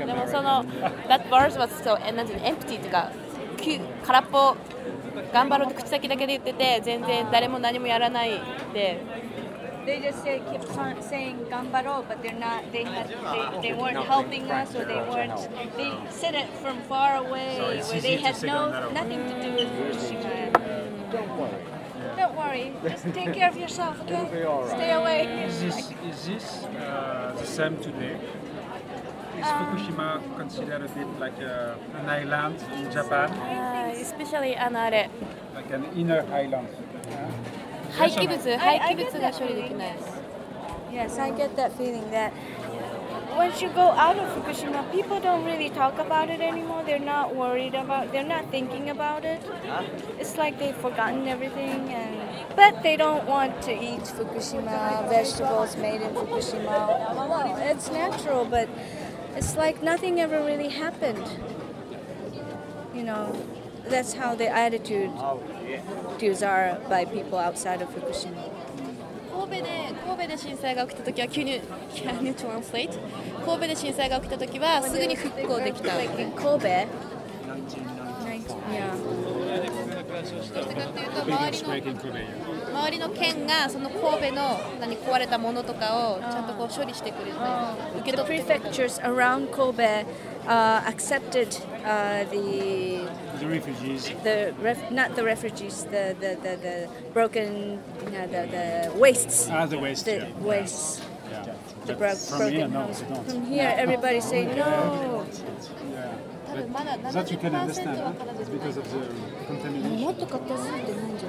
[0.05, 0.43] でもそう
[1.07, 1.95] 「That verse was so
[2.43, 3.11] empty」うか
[4.05, 4.23] 「空っ
[4.53, 8.41] う頑張ろう」って口先だけで言うてて全う誰も何うやらなう
[8.73, 8.99] で。
[9.85, 10.63] they just say keep
[11.03, 12.71] saying gambaro, but they're not.
[12.71, 15.49] They had, they, they weren't helping us, or they weren't.
[15.77, 21.11] They said it from far away, where they had no nothing to do with Fukushima.
[21.11, 21.61] Don't worry.
[22.17, 22.73] Don't worry.
[22.83, 23.99] Just take care of yourself.
[24.01, 24.45] Okay.
[24.67, 25.45] Stay away.
[25.45, 28.19] Is this, is this uh, the same today?
[29.37, 33.29] Is um, Fukushima considered a bit like a, an island in Japan?
[33.31, 34.73] Uh, especially an.
[34.73, 36.69] Like an inner island.
[37.98, 40.16] 廃棄物 I- 廃 I 棄 get 物が that 処理できないです
[40.92, 42.30] Yes, I get that feeling that
[43.36, 46.82] once you go out of Fukushima, people don't really talk about it anymore.
[46.86, 48.10] They're not worried about.
[48.10, 49.40] They're not thinking about it.
[50.18, 52.16] It's like they've forgotten everything, and
[52.56, 57.14] but they don't want to eat Fukushima vegetables made in Fukushima.
[57.14, 58.68] Well, it's natural, but
[59.36, 61.28] it's like nothing ever really happened.
[62.94, 63.36] You know,
[63.89, 68.49] That's how the attitude attitudes are by people outside of Fukushima.
[69.33, 69.69] 神戸で
[70.05, 71.61] 神戸で震災が起きた時は急に
[71.95, 72.89] Can you translate?
[73.45, 76.87] 神戸で震災が起きた時はすぐに復興できた Kobe.
[77.47, 78.61] 1995.
[78.71, 78.91] Yeah.
[79.51, 81.69] どっちかっていうと周りの.
[82.70, 87.36] 周りの県がその神戸の何壊れたものとかをちゃんとこう処理してくれて
[88.00, 90.04] 受け The 取ってくれて prefectures around Kobe
[90.46, 91.48] uh, accepted
[91.84, 93.00] uh, the
[93.40, 94.10] The refugees.
[94.22, 99.48] the ref, not the refugees, the the, the, the broken, you know, the, the wastes,
[99.50, 100.04] Ah, the waste.
[100.06, 100.28] the yeah.
[100.40, 101.42] wastes, Yeah.
[101.84, 103.00] the But bro- from broken here, no, homes.
[103.02, 103.28] they don't.
[103.30, 104.54] From here, everybody say no.
[104.54, 106.14] Yeah.
[106.46, 107.98] 多分まだ That you can 70% understand.
[108.00, 108.14] は Huh?
[108.14, 108.96] 片 It's 付け because of the
[109.46, 109.98] contamination.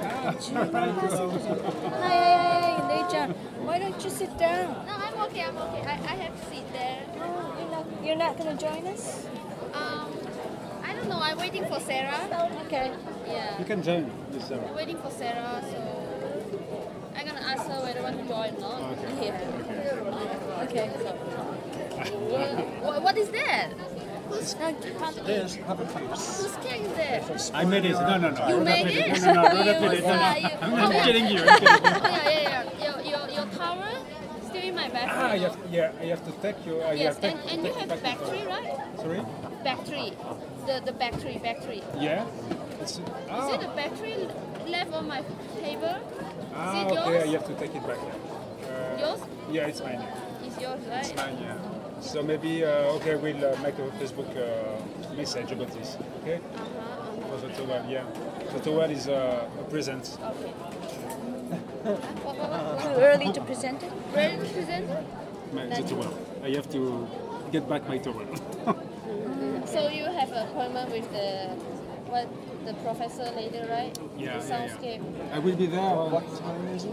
[0.03, 0.57] Do you
[2.03, 2.73] Hey,
[3.63, 4.85] why don't you sit down?
[4.85, 5.81] No, I'm okay, I'm okay.
[5.81, 7.05] I, I have to sit there.
[7.15, 9.25] Oh, you're not, you're not going to join us?
[9.73, 10.11] Um,
[10.83, 11.19] I don't know.
[11.19, 12.19] I'm waiting for Sarah.
[12.65, 12.91] Okay.
[13.27, 13.57] Yeah.
[13.57, 14.67] You can join with Sarah.
[14.67, 15.79] I'm waiting for Sarah, so
[17.15, 18.97] I'm going to ask her whether I want to join or not.
[18.97, 19.27] Okay.
[19.27, 19.53] Yeah.
[20.63, 20.89] Okay.
[20.89, 21.23] okay.
[22.81, 23.71] What, what is that?
[24.31, 26.41] This, have a piece.
[26.41, 26.81] Whose cake
[27.35, 27.51] is?
[27.53, 27.91] I made it.
[27.93, 28.47] No, no, no.
[28.47, 29.21] You made it?
[29.21, 29.49] No, no, no.
[29.49, 30.03] You- made it.
[30.03, 30.21] No, no.
[30.21, 31.03] uh, you- I'm, oh, yeah.
[31.05, 31.39] kidding you.
[31.39, 31.91] I'm kidding you.
[31.91, 32.83] Yeah, yeah, yeah.
[32.83, 34.05] Your your your towel
[34.47, 35.07] still in my bag.
[35.11, 36.81] Ah, you have, yeah, I have to take you.
[36.81, 38.77] Uh, Yes, to and, and you have back battery, right?
[38.97, 39.21] Sorry?
[39.63, 40.13] Battery.
[40.67, 41.83] The the battery battery.
[41.99, 42.25] Yeah.
[42.81, 44.27] It's, Is ah, it a battery
[44.67, 45.21] left on my
[45.59, 45.97] table.
[46.55, 47.27] Ah, Is it okay, yours?
[47.29, 47.97] you have to take it back.
[47.99, 49.19] Uh, Yours?
[49.51, 50.01] Yeah, it's mine.
[50.45, 51.05] It's yours, right?
[51.05, 51.57] It's mine, yeah.
[52.03, 56.35] So maybe, uh, okay, we'll uh, make a Facebook uh, message about this, okay?
[56.35, 57.37] Uh-huh.
[57.39, 58.03] For the towel, yeah.
[58.53, 60.17] The towel is uh, a present.
[60.21, 60.53] Okay.
[62.83, 63.91] Too early to present it?
[64.15, 64.89] Ready to present?
[65.53, 66.13] My, the towel.
[66.43, 67.07] I have to
[67.51, 68.25] get back my towel.
[69.65, 71.47] So you have an appointment with the
[72.11, 72.27] what
[72.65, 73.97] the professor later, right?
[74.17, 74.67] Yeah, The yeah, yeah.
[74.67, 75.01] soundscape.
[75.33, 76.91] I will be there uh, What time is it?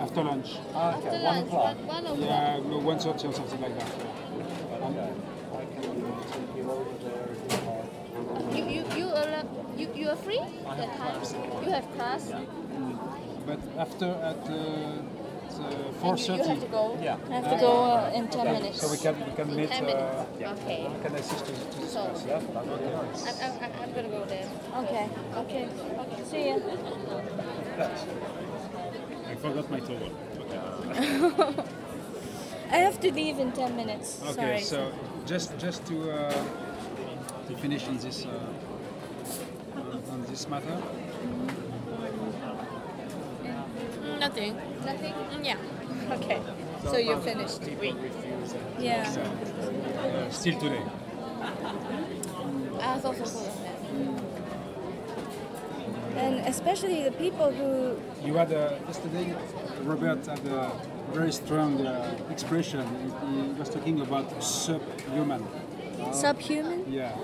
[0.00, 0.56] after lunch.
[0.72, 1.76] Ah, After one lunch, o'clock.
[1.76, 2.18] one, one o'clock.
[2.20, 3.90] Yeah, no, one thirty or something like that.
[3.90, 5.12] Okay.
[5.52, 5.82] I can
[6.30, 8.56] take you over there if you want.
[8.56, 9.44] You you you are
[9.76, 11.20] you you are free that time?
[11.64, 12.22] You have class.
[13.46, 14.54] But after at uh,
[15.52, 16.96] And four you, you have to go.
[17.02, 17.16] Yeah.
[17.30, 18.80] I have to go uh, in 10 minutes.
[18.80, 19.70] so we can we can In meet.
[19.70, 20.62] 10 Uh, minutes.
[20.62, 20.82] Okay.
[21.02, 22.26] can assist to, to So discuss.
[22.26, 23.22] Yeah, that would be nice.
[23.28, 24.48] I'm, I'm, I'm- I'm gonna go there.
[24.82, 25.06] Okay,
[25.42, 25.64] okay,
[26.02, 26.20] okay.
[26.30, 26.56] See ya.
[29.30, 30.10] I forgot my towel.
[30.42, 30.58] Okay.
[32.70, 34.20] I have to leave in 10 minutes.
[34.22, 34.60] Okay, Sorry.
[34.60, 34.92] so
[35.26, 36.30] just just to uh,
[37.48, 38.38] to finish on this uh, on, on
[40.32, 40.78] this matter?
[44.00, 44.56] Mm, nothing.
[44.84, 45.14] Nothing?
[45.14, 45.56] Mm, yeah.
[46.12, 46.40] Okay.
[46.82, 47.60] So, so you're finished.
[47.60, 47.94] People
[48.78, 49.06] yeah.
[49.06, 50.82] Uh, still today.
[52.80, 53.38] Ah, also so.
[56.16, 57.96] And especially the people who.
[58.26, 59.34] You had uh, yesterday,
[59.84, 60.72] Robert had a
[61.12, 62.84] very strong uh, expression.
[63.02, 65.46] He, he was talking about subhuman.
[66.12, 66.84] Subhuman?
[66.92, 67.16] Yeah.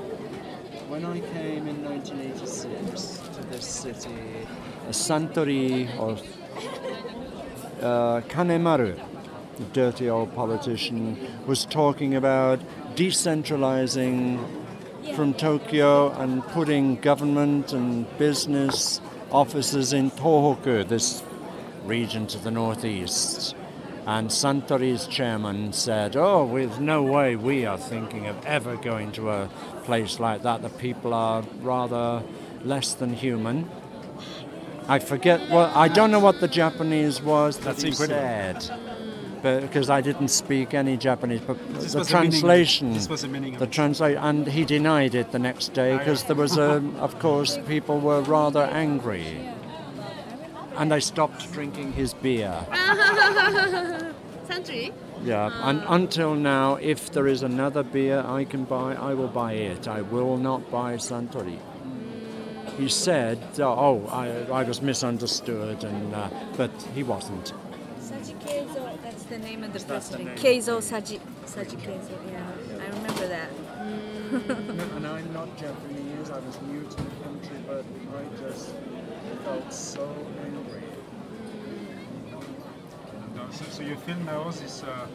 [0.88, 4.08] When I came in 1986 to this city,
[4.86, 6.12] a Suntory or
[7.82, 8.98] uh, Kanemaru,
[9.58, 12.60] the dirty old politician, was talking about
[12.94, 14.38] decentralizing
[15.14, 21.22] from Tokyo and putting government and business offices in Tohoku, this
[21.84, 23.54] region to the northeast.
[24.08, 29.28] And Suntory's chairman said, Oh, with no way we are thinking of ever going to
[29.28, 29.50] a
[29.84, 30.62] place like that.
[30.62, 32.22] The people are rather
[32.64, 33.68] less than human.
[34.88, 38.60] I forget what, I don't know what the Japanese was that That's he incredible.
[38.62, 38.80] said.
[39.42, 43.28] But because I didn't speak any Japanese, but This the was the meaning- translation, the
[43.28, 43.72] meaning the it.
[43.72, 47.58] translate, and he denied it the next day because there was uh, a, of course,
[47.68, 49.48] people were rather angry,
[50.78, 52.54] and I stopped drinking his beer.
[54.48, 54.92] Suntory?
[55.24, 59.28] Yeah, uh, and until now, if there is another beer I can buy, I will
[59.28, 59.88] buy it.
[59.88, 61.58] I will not buy Suntory.
[61.58, 62.78] Mm.
[62.78, 64.28] He said, uh, "Oh, I,
[64.60, 67.52] I was misunderstood," and uh, but he wasn't.
[68.00, 70.38] Saji Keizo, that's the name of the president.
[70.38, 72.46] Keizo Saji, Saji Keizo, yeah.
[72.80, 73.50] I remember that.
[73.76, 74.96] Mm.
[74.96, 76.30] and I'm not Japanese.
[76.30, 77.84] I was new to the country, but
[78.16, 78.70] I just
[79.44, 80.04] felt so
[80.44, 80.82] angry.
[83.12, 85.06] And, uh, so, so you feel now this uh,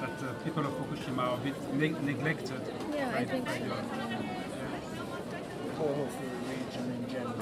[0.00, 2.60] that uh, people of Fukushima are a bit neg- neglected.
[2.94, 3.64] Yeah, I by- think by so.
[3.64, 3.76] your-
[5.76, 7.34] Tohoku region in general.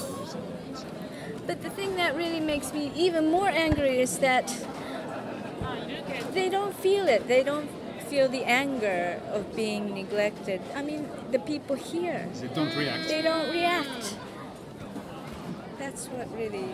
[1.46, 4.46] But the thing that really makes me even more angry is that
[6.32, 7.26] they don't feel it.
[7.28, 7.68] They don't
[8.08, 10.60] feel the anger of being neglected.
[10.74, 13.08] I mean, the people here, They don't react.
[13.08, 14.14] they don't react.
[15.90, 16.66] That's what really.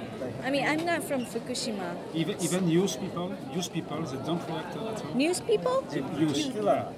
[0.44, 1.96] I mean, I'm not from Fukushima.
[2.12, 5.14] Even even youth people, news people, they don't react at all.
[5.14, 5.76] News people?
[6.20, 6.92] Youth, uh,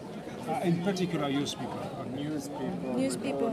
[0.64, 1.78] in particular, youth people.
[2.16, 2.94] News people.
[2.98, 3.50] News people.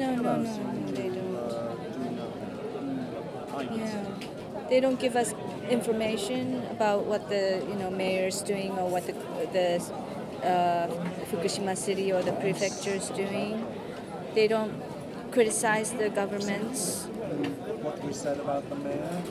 [0.00, 1.36] No, no, no, they don't.
[1.36, 3.78] uh, do nothing.
[3.78, 5.32] Yeah, they don't give us
[5.70, 9.14] information about what the you know mayor's doing or what the
[9.54, 9.68] the
[10.42, 10.90] uh,
[11.30, 13.64] Fukushima city or the prefecture is doing.
[14.34, 14.74] They don't
[15.30, 17.06] criticize the governments.
[17.24, 19.22] What we said about the mayor,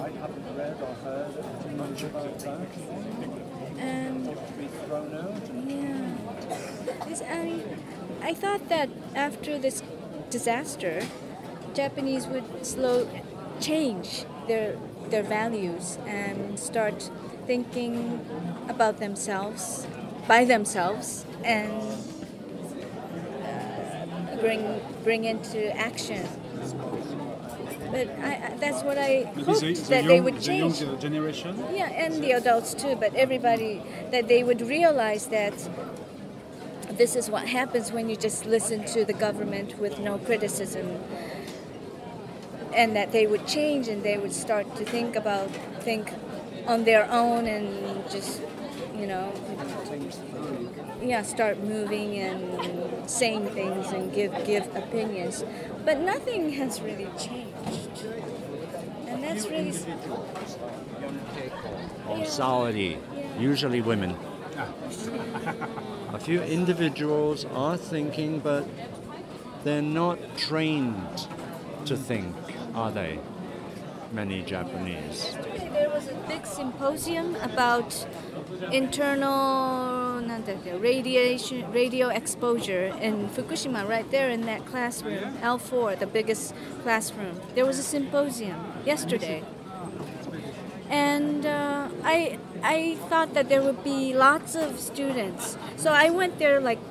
[0.00, 2.60] I haven't read or heard much about that.
[3.78, 5.42] And To be thrown out.
[5.68, 7.62] yeah, It's- I mean,
[8.22, 9.82] I thought that after this
[10.30, 11.02] disaster,
[11.74, 13.06] Japanese would slow
[13.60, 14.76] change their
[15.10, 17.10] their values and start
[17.46, 18.20] thinking
[18.68, 19.86] about themselves
[20.26, 21.70] by themselves and
[23.44, 26.26] uh, bring bring into action.
[27.96, 30.40] But I, I- that's what I Maybe hoped the, the that young, they would the
[30.40, 30.80] change.
[30.82, 31.64] young generation.
[31.72, 35.54] Yeah, and the adults too, but everybody, that they would realize that
[36.90, 40.86] this is what happens when you just listen to the government with no criticism.
[42.74, 45.48] And that they would change and they would start to think about,
[45.80, 46.12] think
[46.66, 47.66] on their own and
[48.10, 48.42] just,
[48.94, 49.32] you know,
[51.02, 55.44] yeah start moving and saying things and give give opinions,
[55.84, 57.45] but nothing has really changed,
[59.08, 59.86] and that's really s-
[62.08, 62.98] Or Saudi,
[63.38, 64.16] usually women.
[66.12, 68.66] A few individuals are thinking, but
[69.64, 71.26] they're not trained
[71.86, 72.34] to think,
[72.74, 73.18] are they?
[74.12, 75.36] Many Japanese
[75.96, 78.06] was a big symposium about
[78.70, 80.20] internal
[80.78, 87.40] radiation radio exposure in Fukushima right there in that classroom L4 the biggest classroom.
[87.54, 89.42] There was a symposium yesterday.
[90.90, 95.56] And uh, I I thought that there would be lots of students.
[95.76, 96.84] So I went there like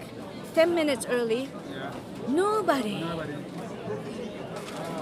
[0.56, 1.48] 10 minutes early.
[2.28, 3.06] Nobody.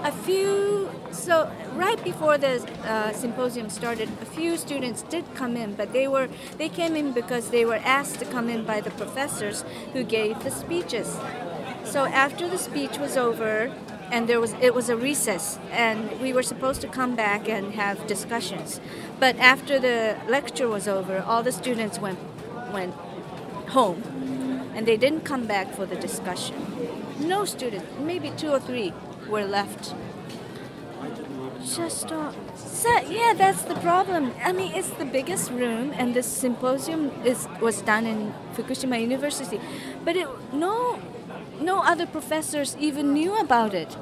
[0.04, 5.74] A few so right before the uh, symposium started a few students did come in
[5.74, 8.90] but they were they came in because they were asked to come in by the
[8.90, 11.16] professors who gave the speeches.
[11.84, 13.72] So after the speech was over
[14.10, 17.74] and there was it was a recess and we were supposed to come back and
[17.74, 18.80] have discussions.
[19.20, 22.18] But after the lecture was over all the students went
[22.72, 22.94] went
[23.68, 24.02] home
[24.74, 26.56] and they didn't come back for the discussion.
[27.20, 28.92] No students maybe two or three
[29.28, 29.94] were left
[31.64, 34.32] just uh, so, yeah that's the problem.
[34.42, 39.60] I mean it's the biggest room and this symposium is was done in fukushima university.
[40.04, 40.98] But it, no
[41.60, 43.96] no other professors even knew about it.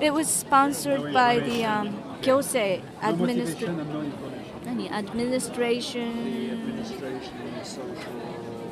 [0.00, 1.88] It was sponsored by the um,
[2.22, 4.12] gyosei administration
[4.92, 6.84] Administration,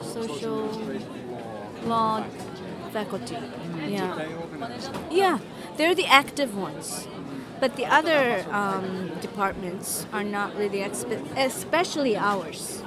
[0.03, 1.01] social, Social-
[1.87, 2.24] law
[2.93, 3.37] faculty.
[3.87, 4.26] Yeah.
[5.11, 5.39] Yeah,
[5.76, 7.07] they're the active ones.
[7.61, 12.82] But the other um, departments are not really, expe- especially ours.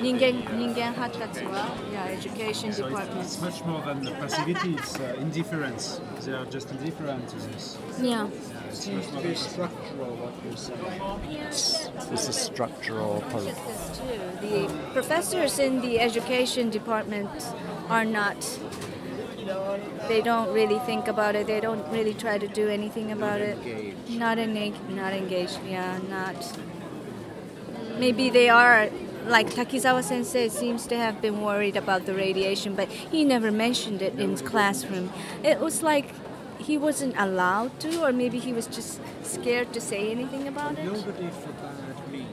[0.00, 3.20] Ningen, Ningen Hatatsuwa, yeah, education So department.
[3.24, 6.00] it's much more than the passivity, it's uh, indifference.
[6.20, 7.78] They are just indifferent to this.
[8.00, 8.28] Yeah.
[8.68, 12.10] It's much to be structural, what you're saying.
[12.10, 13.20] This is structural.
[13.20, 14.46] Just pol- this too.
[14.48, 17.30] The professors in the education department
[17.88, 18.36] are not.
[20.08, 21.46] They don't really think about it.
[21.46, 23.56] They don't really try to do anything about it.
[23.58, 24.18] engaged.
[24.18, 24.88] Not engaged.
[24.90, 25.58] Not engaged.
[25.68, 26.58] Yeah, not.
[27.98, 28.88] Maybe they are.
[29.26, 34.00] Like Takizawa Sensei seems to have been worried about the radiation, but he never mentioned
[34.00, 35.12] it in his classroom.
[35.42, 36.12] It was like
[36.58, 40.84] he wasn't allowed to, or maybe he was just scared to say anything about it.
[40.84, 42.26] Nobody forbade meat.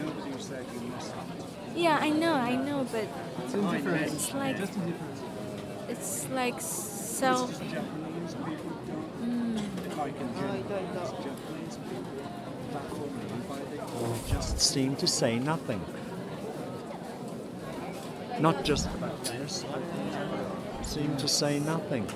[0.00, 1.38] Nobody said you mustn't.
[1.76, 3.06] Yeah, I know, I know, but
[3.44, 3.54] It's.
[4.12, 4.58] It's like-.
[5.88, 7.48] It's like so.
[13.98, 15.80] They just seem to say nothing.
[18.40, 19.64] Not just about this,
[20.82, 22.06] seem to say nothing.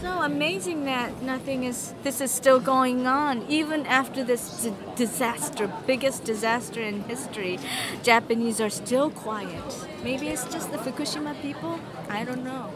[0.00, 1.92] It's so amazing that nothing is.
[2.02, 7.58] This is still going on, even after this d- disaster, biggest disaster in history.
[8.02, 9.86] Japanese are still quiet.
[10.02, 11.78] Maybe it's just the Fukushima people.
[12.08, 12.72] I don't know.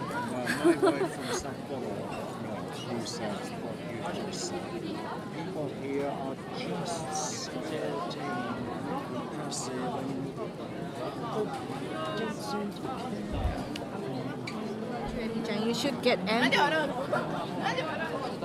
[0.64, 1.94] My wife from Sapporo,
[2.44, 3.48] no, she says
[4.04, 4.60] what you just said.
[4.82, 10.36] People here are just dirty and passive and
[12.18, 13.63] don't seem to care.
[15.43, 16.57] You should get angry.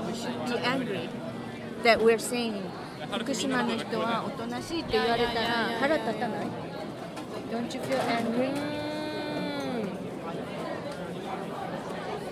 [0.08, 1.08] You should be angry
[1.84, 2.62] that we're saying
[3.12, 6.46] 福島の人はおとなしいって言われたら腹立たない
[7.52, 8.50] Don't you feel angry?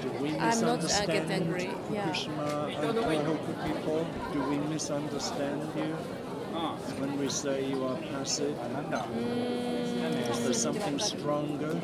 [0.02, 2.08] Do we I'm not, uh, misunderstand get angry, yeah.
[2.08, 4.06] Fukushima and Tohoku people?
[4.32, 5.94] Do we misunderstand you
[6.98, 8.56] when we say you are passive?
[10.30, 11.80] Is there something stronger?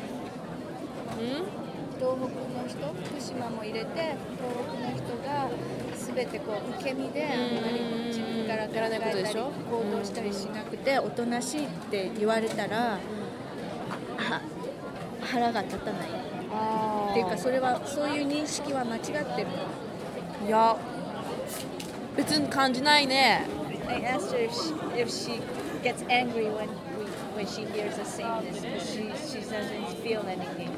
[1.99, 2.29] 東北
[2.64, 2.78] の人
[3.10, 5.48] 福島も入れて東北の人が
[6.14, 7.30] 全てこう受け身であん
[7.62, 12.98] まり自分から考えたり行動したりしなくておとなしいって言われたら
[14.16, 14.40] は
[15.20, 16.08] 腹が立たない。
[17.10, 19.12] っていうかそれはそういう認識は間違って
[19.42, 19.48] る
[20.46, 20.76] いや
[22.16, 23.44] 別に感じないね。
[23.88, 25.42] I asked her if she, if she
[25.82, 26.68] gets angry when
[27.34, 30.70] when she hears us saying this but she, she doesn't feel anything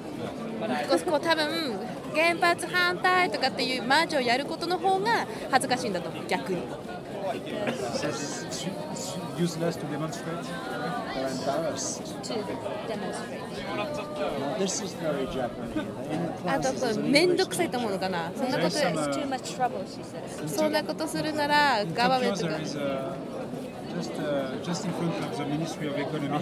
[0.59, 1.79] こう多分
[2.15, 6.63] 原発反対とかっていうマーチをやることの方が恥ずかしいんだと思う逆に
[9.37, 10.45] useless to demonstrate.
[11.15, 12.23] They're embarrassed.
[12.23, 12.35] to
[12.89, 13.43] demonstrate
[13.77, 15.77] Now, this is very Japanese.
[16.11, 19.85] In the あと classes そう in 面 English, 倒くさいと思うのかなそんなこと There's some, It's too much trouble
[19.87, 23.17] she says そんなことするなら In ガバメ Tokyo, ントが there is a,
[23.97, 26.39] just, uh, just in front of the Ministry of Economy,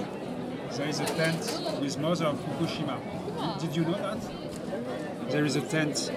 [0.76, 2.98] there is a tent with mother of Fukushima.
[3.59, 4.17] Did you know that?
[5.29, 6.11] There is a tent.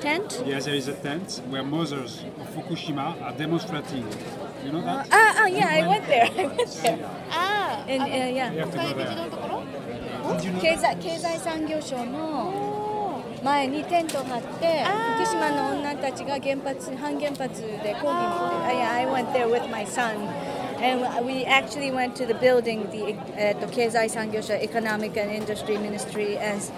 [0.00, 0.42] Tent?
[0.46, 4.06] Yes, there is a tent where mothers of Fukushima are demonstrating.
[4.64, 5.08] You know that?
[5.12, 6.24] Ah, ah, yeah, I went there.
[6.24, 6.98] I went there.
[7.30, 8.52] ああ And, uh, yeah.
[8.52, 9.16] You have to go 海口 there.
[9.16, 9.62] のところ
[10.36, 10.78] Did you know 経 that?
[10.78, 20.16] 済経済産業省の前にテントを張ってあー福島の女たちが原発反原発で抗議に行って I, I went there with my son
[20.81, 26.37] and we actually went to the building, the uh, Tokezai Sangyosha Economic and Industry Ministry,
[26.37, 26.71] as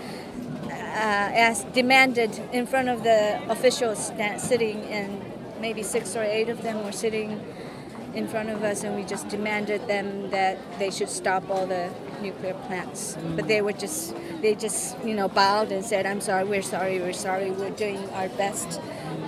[0.65, 5.21] uh, as demanded in front of the officials that sitting, and
[5.59, 7.39] maybe six or eight of them were sitting
[8.15, 11.89] in front of us, and we just demanded them that they should stop all the
[12.21, 13.17] nuclear plants.
[13.35, 16.99] But they were just they just you know bowed and said, "I'm sorry, we're sorry,
[16.99, 18.81] we're sorry, we're doing our best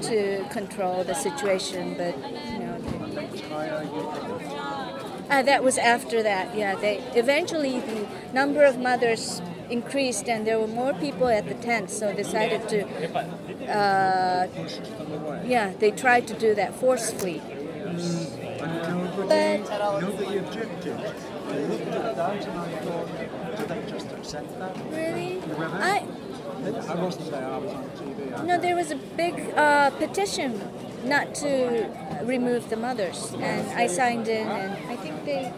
[0.09, 2.17] to control the situation, but
[2.51, 2.73] you know."
[5.29, 10.59] Uh, that was after that yeah they eventually the number of mothers increased and there
[10.59, 12.83] were more people at the tent so decided to
[13.71, 14.47] uh,
[15.45, 17.41] yeah they tried to do that forcefully
[18.63, 19.63] Nobody,
[20.01, 20.97] nobody objected.
[20.97, 24.75] I looked at that and I thought, do they just accept that?
[24.89, 26.05] really i
[26.63, 28.45] I wasn't there, I was on TV.
[28.45, 30.61] No, there was a big uh, petition
[31.03, 31.89] not to
[32.23, 35.53] remove the mothers, and I signed in, and I think think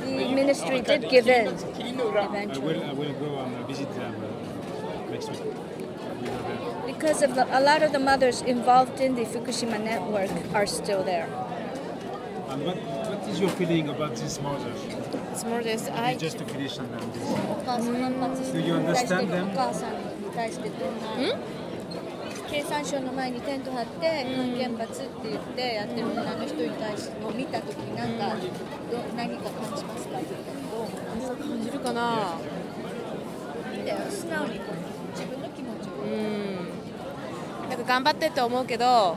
[0.00, 2.74] the ministry did give in eventually.
[2.74, 5.42] I will, I will go and visit them uh, next week.
[6.86, 11.02] Because of the, a lot of the mothers involved in the Fukushima network are still
[11.02, 11.28] there.
[12.48, 14.80] And what, what is your feeling about these mothers?
[15.32, 17.10] These murders, I just to finish on them.
[18.52, 19.48] Do you understand them?
[21.18, 21.61] Hmm?
[22.52, 28.36] 経産省の前にテント張って反原発って言ってやってる女の人に対してを見た時になんか
[28.90, 30.18] ど何か感じますか？
[30.18, 32.36] って言ったけど感じるかな？
[33.86, 34.60] で素直に
[35.12, 35.92] 自分の気持ちを。
[36.04, 37.70] うん。
[37.70, 39.16] なんか頑張ってって思うけど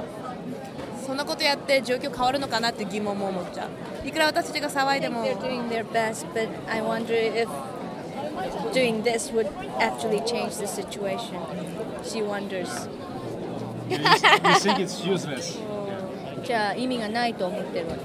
[1.06, 4.08] そんなことやって状況変わるのかなって疑問も思っちゃう。
[4.08, 5.26] いくら私たちが騒いでも。
[5.26, 7.50] Think they're doing their best, but I wonder if
[8.72, 9.50] doing this would
[9.82, 11.36] actually change the situation.
[12.02, 12.88] She wonders.
[13.89, 15.59] You, you think it's useless?
[16.45, 18.01] じゃあ意味がないと思ってるわけ。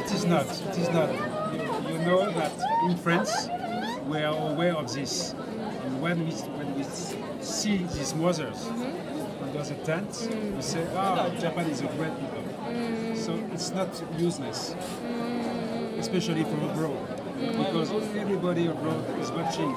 [0.00, 0.46] It is not.
[0.46, 1.10] It is not.
[1.52, 2.52] You, you know that
[2.88, 3.48] in France,
[4.06, 5.34] we are aware of this.
[5.84, 6.84] And when we, when we
[7.40, 8.66] see these mothers
[9.42, 12.44] under the tent, we say, ah, Japan is a great people.
[13.16, 13.88] So it's not
[14.18, 14.74] useless,
[15.98, 17.13] especially from abroad.
[17.37, 19.75] Because everybody abroad is watching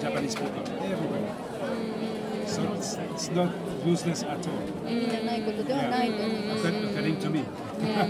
[0.00, 0.62] Japanese people.
[0.82, 1.24] Everybody.
[2.46, 3.50] So it's, it's not
[3.84, 4.60] useless at all.
[4.86, 6.66] 意味がないことではないと思います。
[6.66, 7.44] According according to me.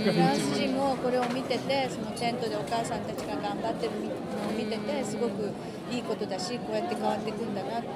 [0.04, 3.00] フランス人もこれを見てて、そのテントでお母さん。
[3.02, 5.52] たちが頑張ってるのを見てて、すごく
[5.90, 7.54] いいことだし、こうやって変わっていくん。
[7.54, 7.88] だなって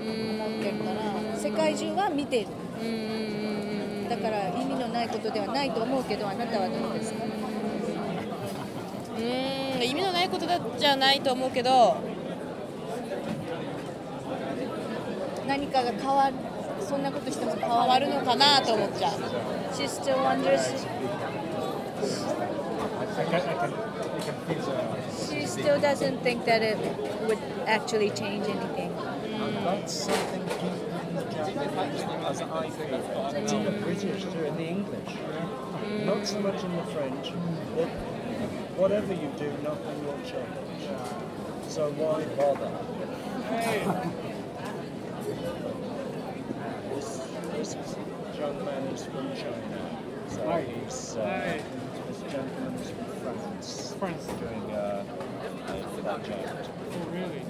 [0.00, 2.48] 思ってるから、世界中は見ている。
[4.08, 7.24] だから意味のないことではないと思うけど、あなたはどうですか
[9.16, 9.49] うー
[9.84, 11.96] ん意味のないことだじゃないと思うけど
[15.46, 16.34] 何かが変わる、
[16.80, 19.20] そんなことしても変変わるのかなと思っちゃう
[19.72, 20.60] She still wonders,
[25.30, 26.76] she still doesn't think that it
[27.26, 28.92] would actually change anything.
[29.64, 30.50] That's something
[32.30, 35.16] as I it's in the British too, in the English.
[36.04, 37.32] Not so much in the French,
[37.76, 38.09] but
[38.80, 40.88] whatever you do, nothing will change.
[41.68, 42.72] So why bother?
[47.52, 47.96] this, this
[48.38, 50.00] young man is from China.
[50.28, 50.62] So Hi.
[50.62, 51.60] he's, uh,
[52.08, 53.94] this gentleman is from France.
[53.98, 54.26] France.
[54.40, 55.04] Doing uh,
[55.68, 56.70] a project.
[56.90, 57.42] Oh, really?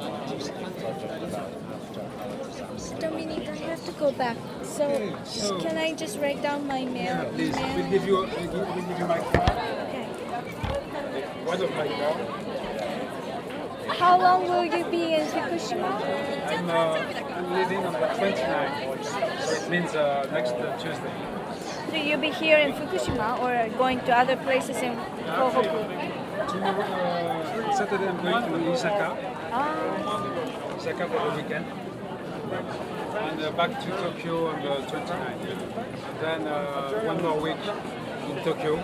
[0.00, 4.36] artistic project about after Dominique, I have to go back.
[4.64, 7.04] So, Okay, so- can I just write down my mail?
[7.04, 7.76] Yeah, Please, email?
[7.76, 9.50] we'll give you, we'll we'll give you my card.
[9.50, 10.08] Okay.
[10.32, 11.41] One of my card.
[11.52, 11.60] How
[14.18, 16.00] long will you be in Fukushima?
[16.48, 16.96] I'm, uh,
[17.36, 19.04] I'm leaving on the 29th,
[19.44, 21.12] so it means uh, next uh, Tuesday.
[21.90, 26.48] So you'll be here in Fukushima or going to other places in Tohoku?
[26.48, 29.14] Tomorrow, uh, Saturday, I'm going to Osaka,
[29.52, 31.66] Ah, Osaka for the weekend.
[33.28, 35.44] And uh, back to Tokyo on the 29th.
[36.08, 37.60] And then uh, one more week
[38.30, 38.76] in Tokyo,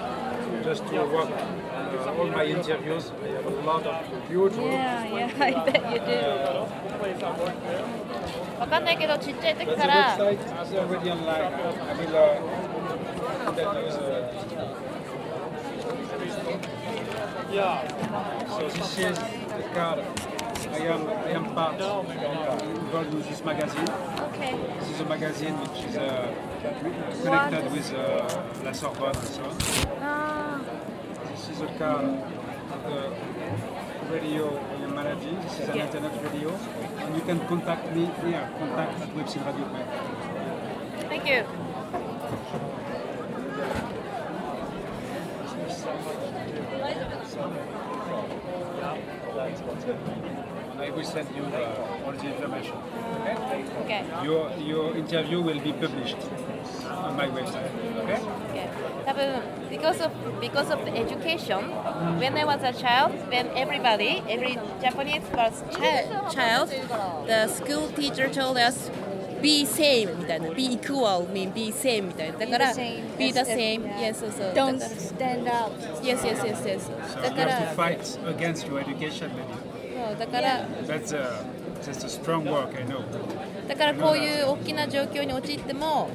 [0.67, 3.11] just to work uh, all my interviews.
[3.23, 3.95] I have a lot of
[4.29, 4.71] huge room.
[4.71, 6.13] Yeah, yeah, I bet you do.
[8.59, 11.41] わかんないけどちっちゃい時 But か the ら website is already online.
[11.43, 12.41] I will uh,
[13.53, 13.87] tell you.
[17.53, 17.87] Uh,
[18.47, 19.99] so this is the card.
[20.71, 23.89] I am I am part involved with this magazine.
[24.29, 24.55] Okay.
[24.79, 26.31] This is a magazine which is uh,
[27.21, 29.51] connected with uh, La Sorbonne and so on.
[31.58, 32.04] This is a card
[32.70, 34.46] of the radio
[34.94, 35.40] managing.
[35.42, 35.86] This is an Yeah.
[35.86, 36.50] internet radio.
[37.02, 39.86] And you can contact me here, contact at websiteradio.com.
[41.08, 41.42] Thank you.
[50.78, 52.76] I will send you uh, all the information.
[53.18, 53.36] Okay?
[53.82, 54.04] Okay.
[54.22, 56.18] Your, your interview will be published
[56.86, 57.74] on my website.
[58.04, 58.20] Okay?
[59.10, 59.57] Okay.
[59.70, 60.10] Because of
[60.40, 61.60] because of the education,
[62.18, 66.68] when I was a child, when everybody, every Japanese was child, child,
[67.26, 68.90] the school teacher told us
[69.40, 73.84] be same みたいな be equal mean be same みたいなだから Be the same.
[73.96, 75.70] yes そうそう don't stand out.
[76.02, 78.00] yes yes yes yes だ you から have to fight
[78.36, 80.08] against your education, maybe.
[80.08, 81.44] そうだから That's, uh,
[81.84, 83.02] that's a strong work, I know.
[83.68, 86.08] だからこういう大きな状況に陥っても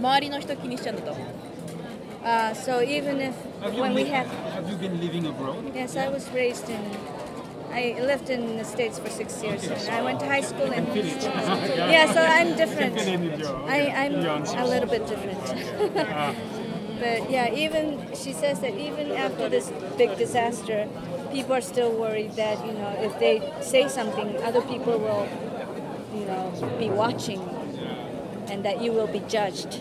[0.00, 1.16] 周りの人気にしちゃうんだと
[2.24, 3.34] Uh, so even if
[3.74, 5.72] when we have have you been living abroad?
[5.74, 6.80] yes, I was raised in.
[7.72, 10.84] I lived in the States for six years, and I went to high school in.
[10.94, 12.98] Yeah, so I'm different.
[13.68, 15.42] I, I'm a little bit different.
[17.00, 20.86] but yeah, even she says that even after this big disaster,
[21.32, 25.26] people are still worried that you know if they say something, other people will,
[26.14, 27.40] you know, be watching,
[28.48, 29.80] and that you will be judged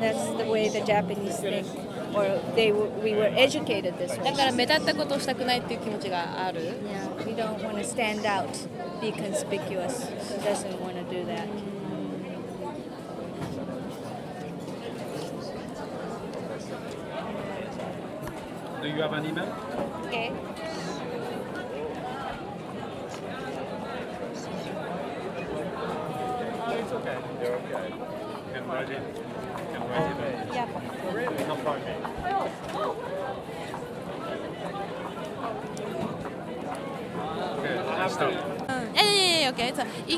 [0.00, 1.66] That's the way the Japanese think,
[2.14, 4.36] or they w- we were educated this だ way.
[4.36, 8.48] から目立ったことをしたくないっていう気持ちがある Yeah, we don't want to stand out,
[9.00, 10.08] be conspicuous.
[10.28, 11.46] She doesn't want to do that.
[18.82, 19.52] Do you have an email?
[20.06, 20.32] Okay.
[25.58, 27.18] It's okay.
[27.40, 27.88] You're okay.
[27.88, 28.88] You can write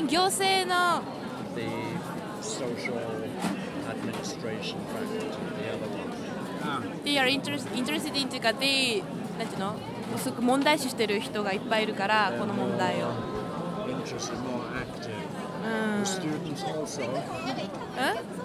[0.02, 1.02] 行政の
[1.54, 1.62] The
[2.42, 2.94] social
[3.88, 5.28] administration faculty,
[5.60, 7.02] the other one.
[7.04, 9.02] they are interest, interested in っていうか they
[9.38, 9.74] なんていうの
[10.18, 13.08] すごく問題視してる人がいっぱいいるからこの問題を
[13.86, 15.12] Interested, more active.
[15.64, 17.08] うん The students also.
[17.08, 17.14] うん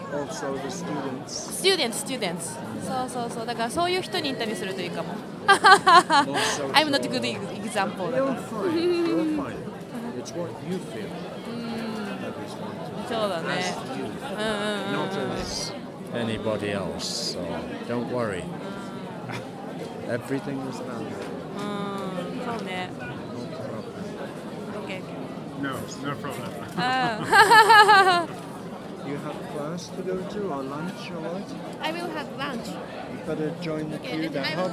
[0.10, 1.28] Also the students.
[1.62, 5.14] students students そうそうそうだからそういう人にインタビューするといいかも.
[6.74, 7.22] I'm not a good
[7.62, 9.06] example だか You're ら fine.
[9.06, 9.54] You're fine.
[10.20, 11.08] It's what you feel.
[13.09, 14.05] そうだね As you.
[14.05, 15.73] うんうんうん Not as
[16.15, 17.35] anybody else.
[17.35, 17.41] So
[17.89, 18.45] don't worry.
[20.09, 21.13] Everything is valid.
[21.59, 23.03] うんそうね No
[23.57, 24.85] problem.
[24.85, 25.03] OK
[25.63, 25.71] No,
[26.09, 26.51] no problem.
[26.77, 28.27] あ
[29.07, 31.43] You have class to go to or lunch or what?
[31.83, 34.29] I will have lunch You better join the queue.
[34.31, 34.73] The I hub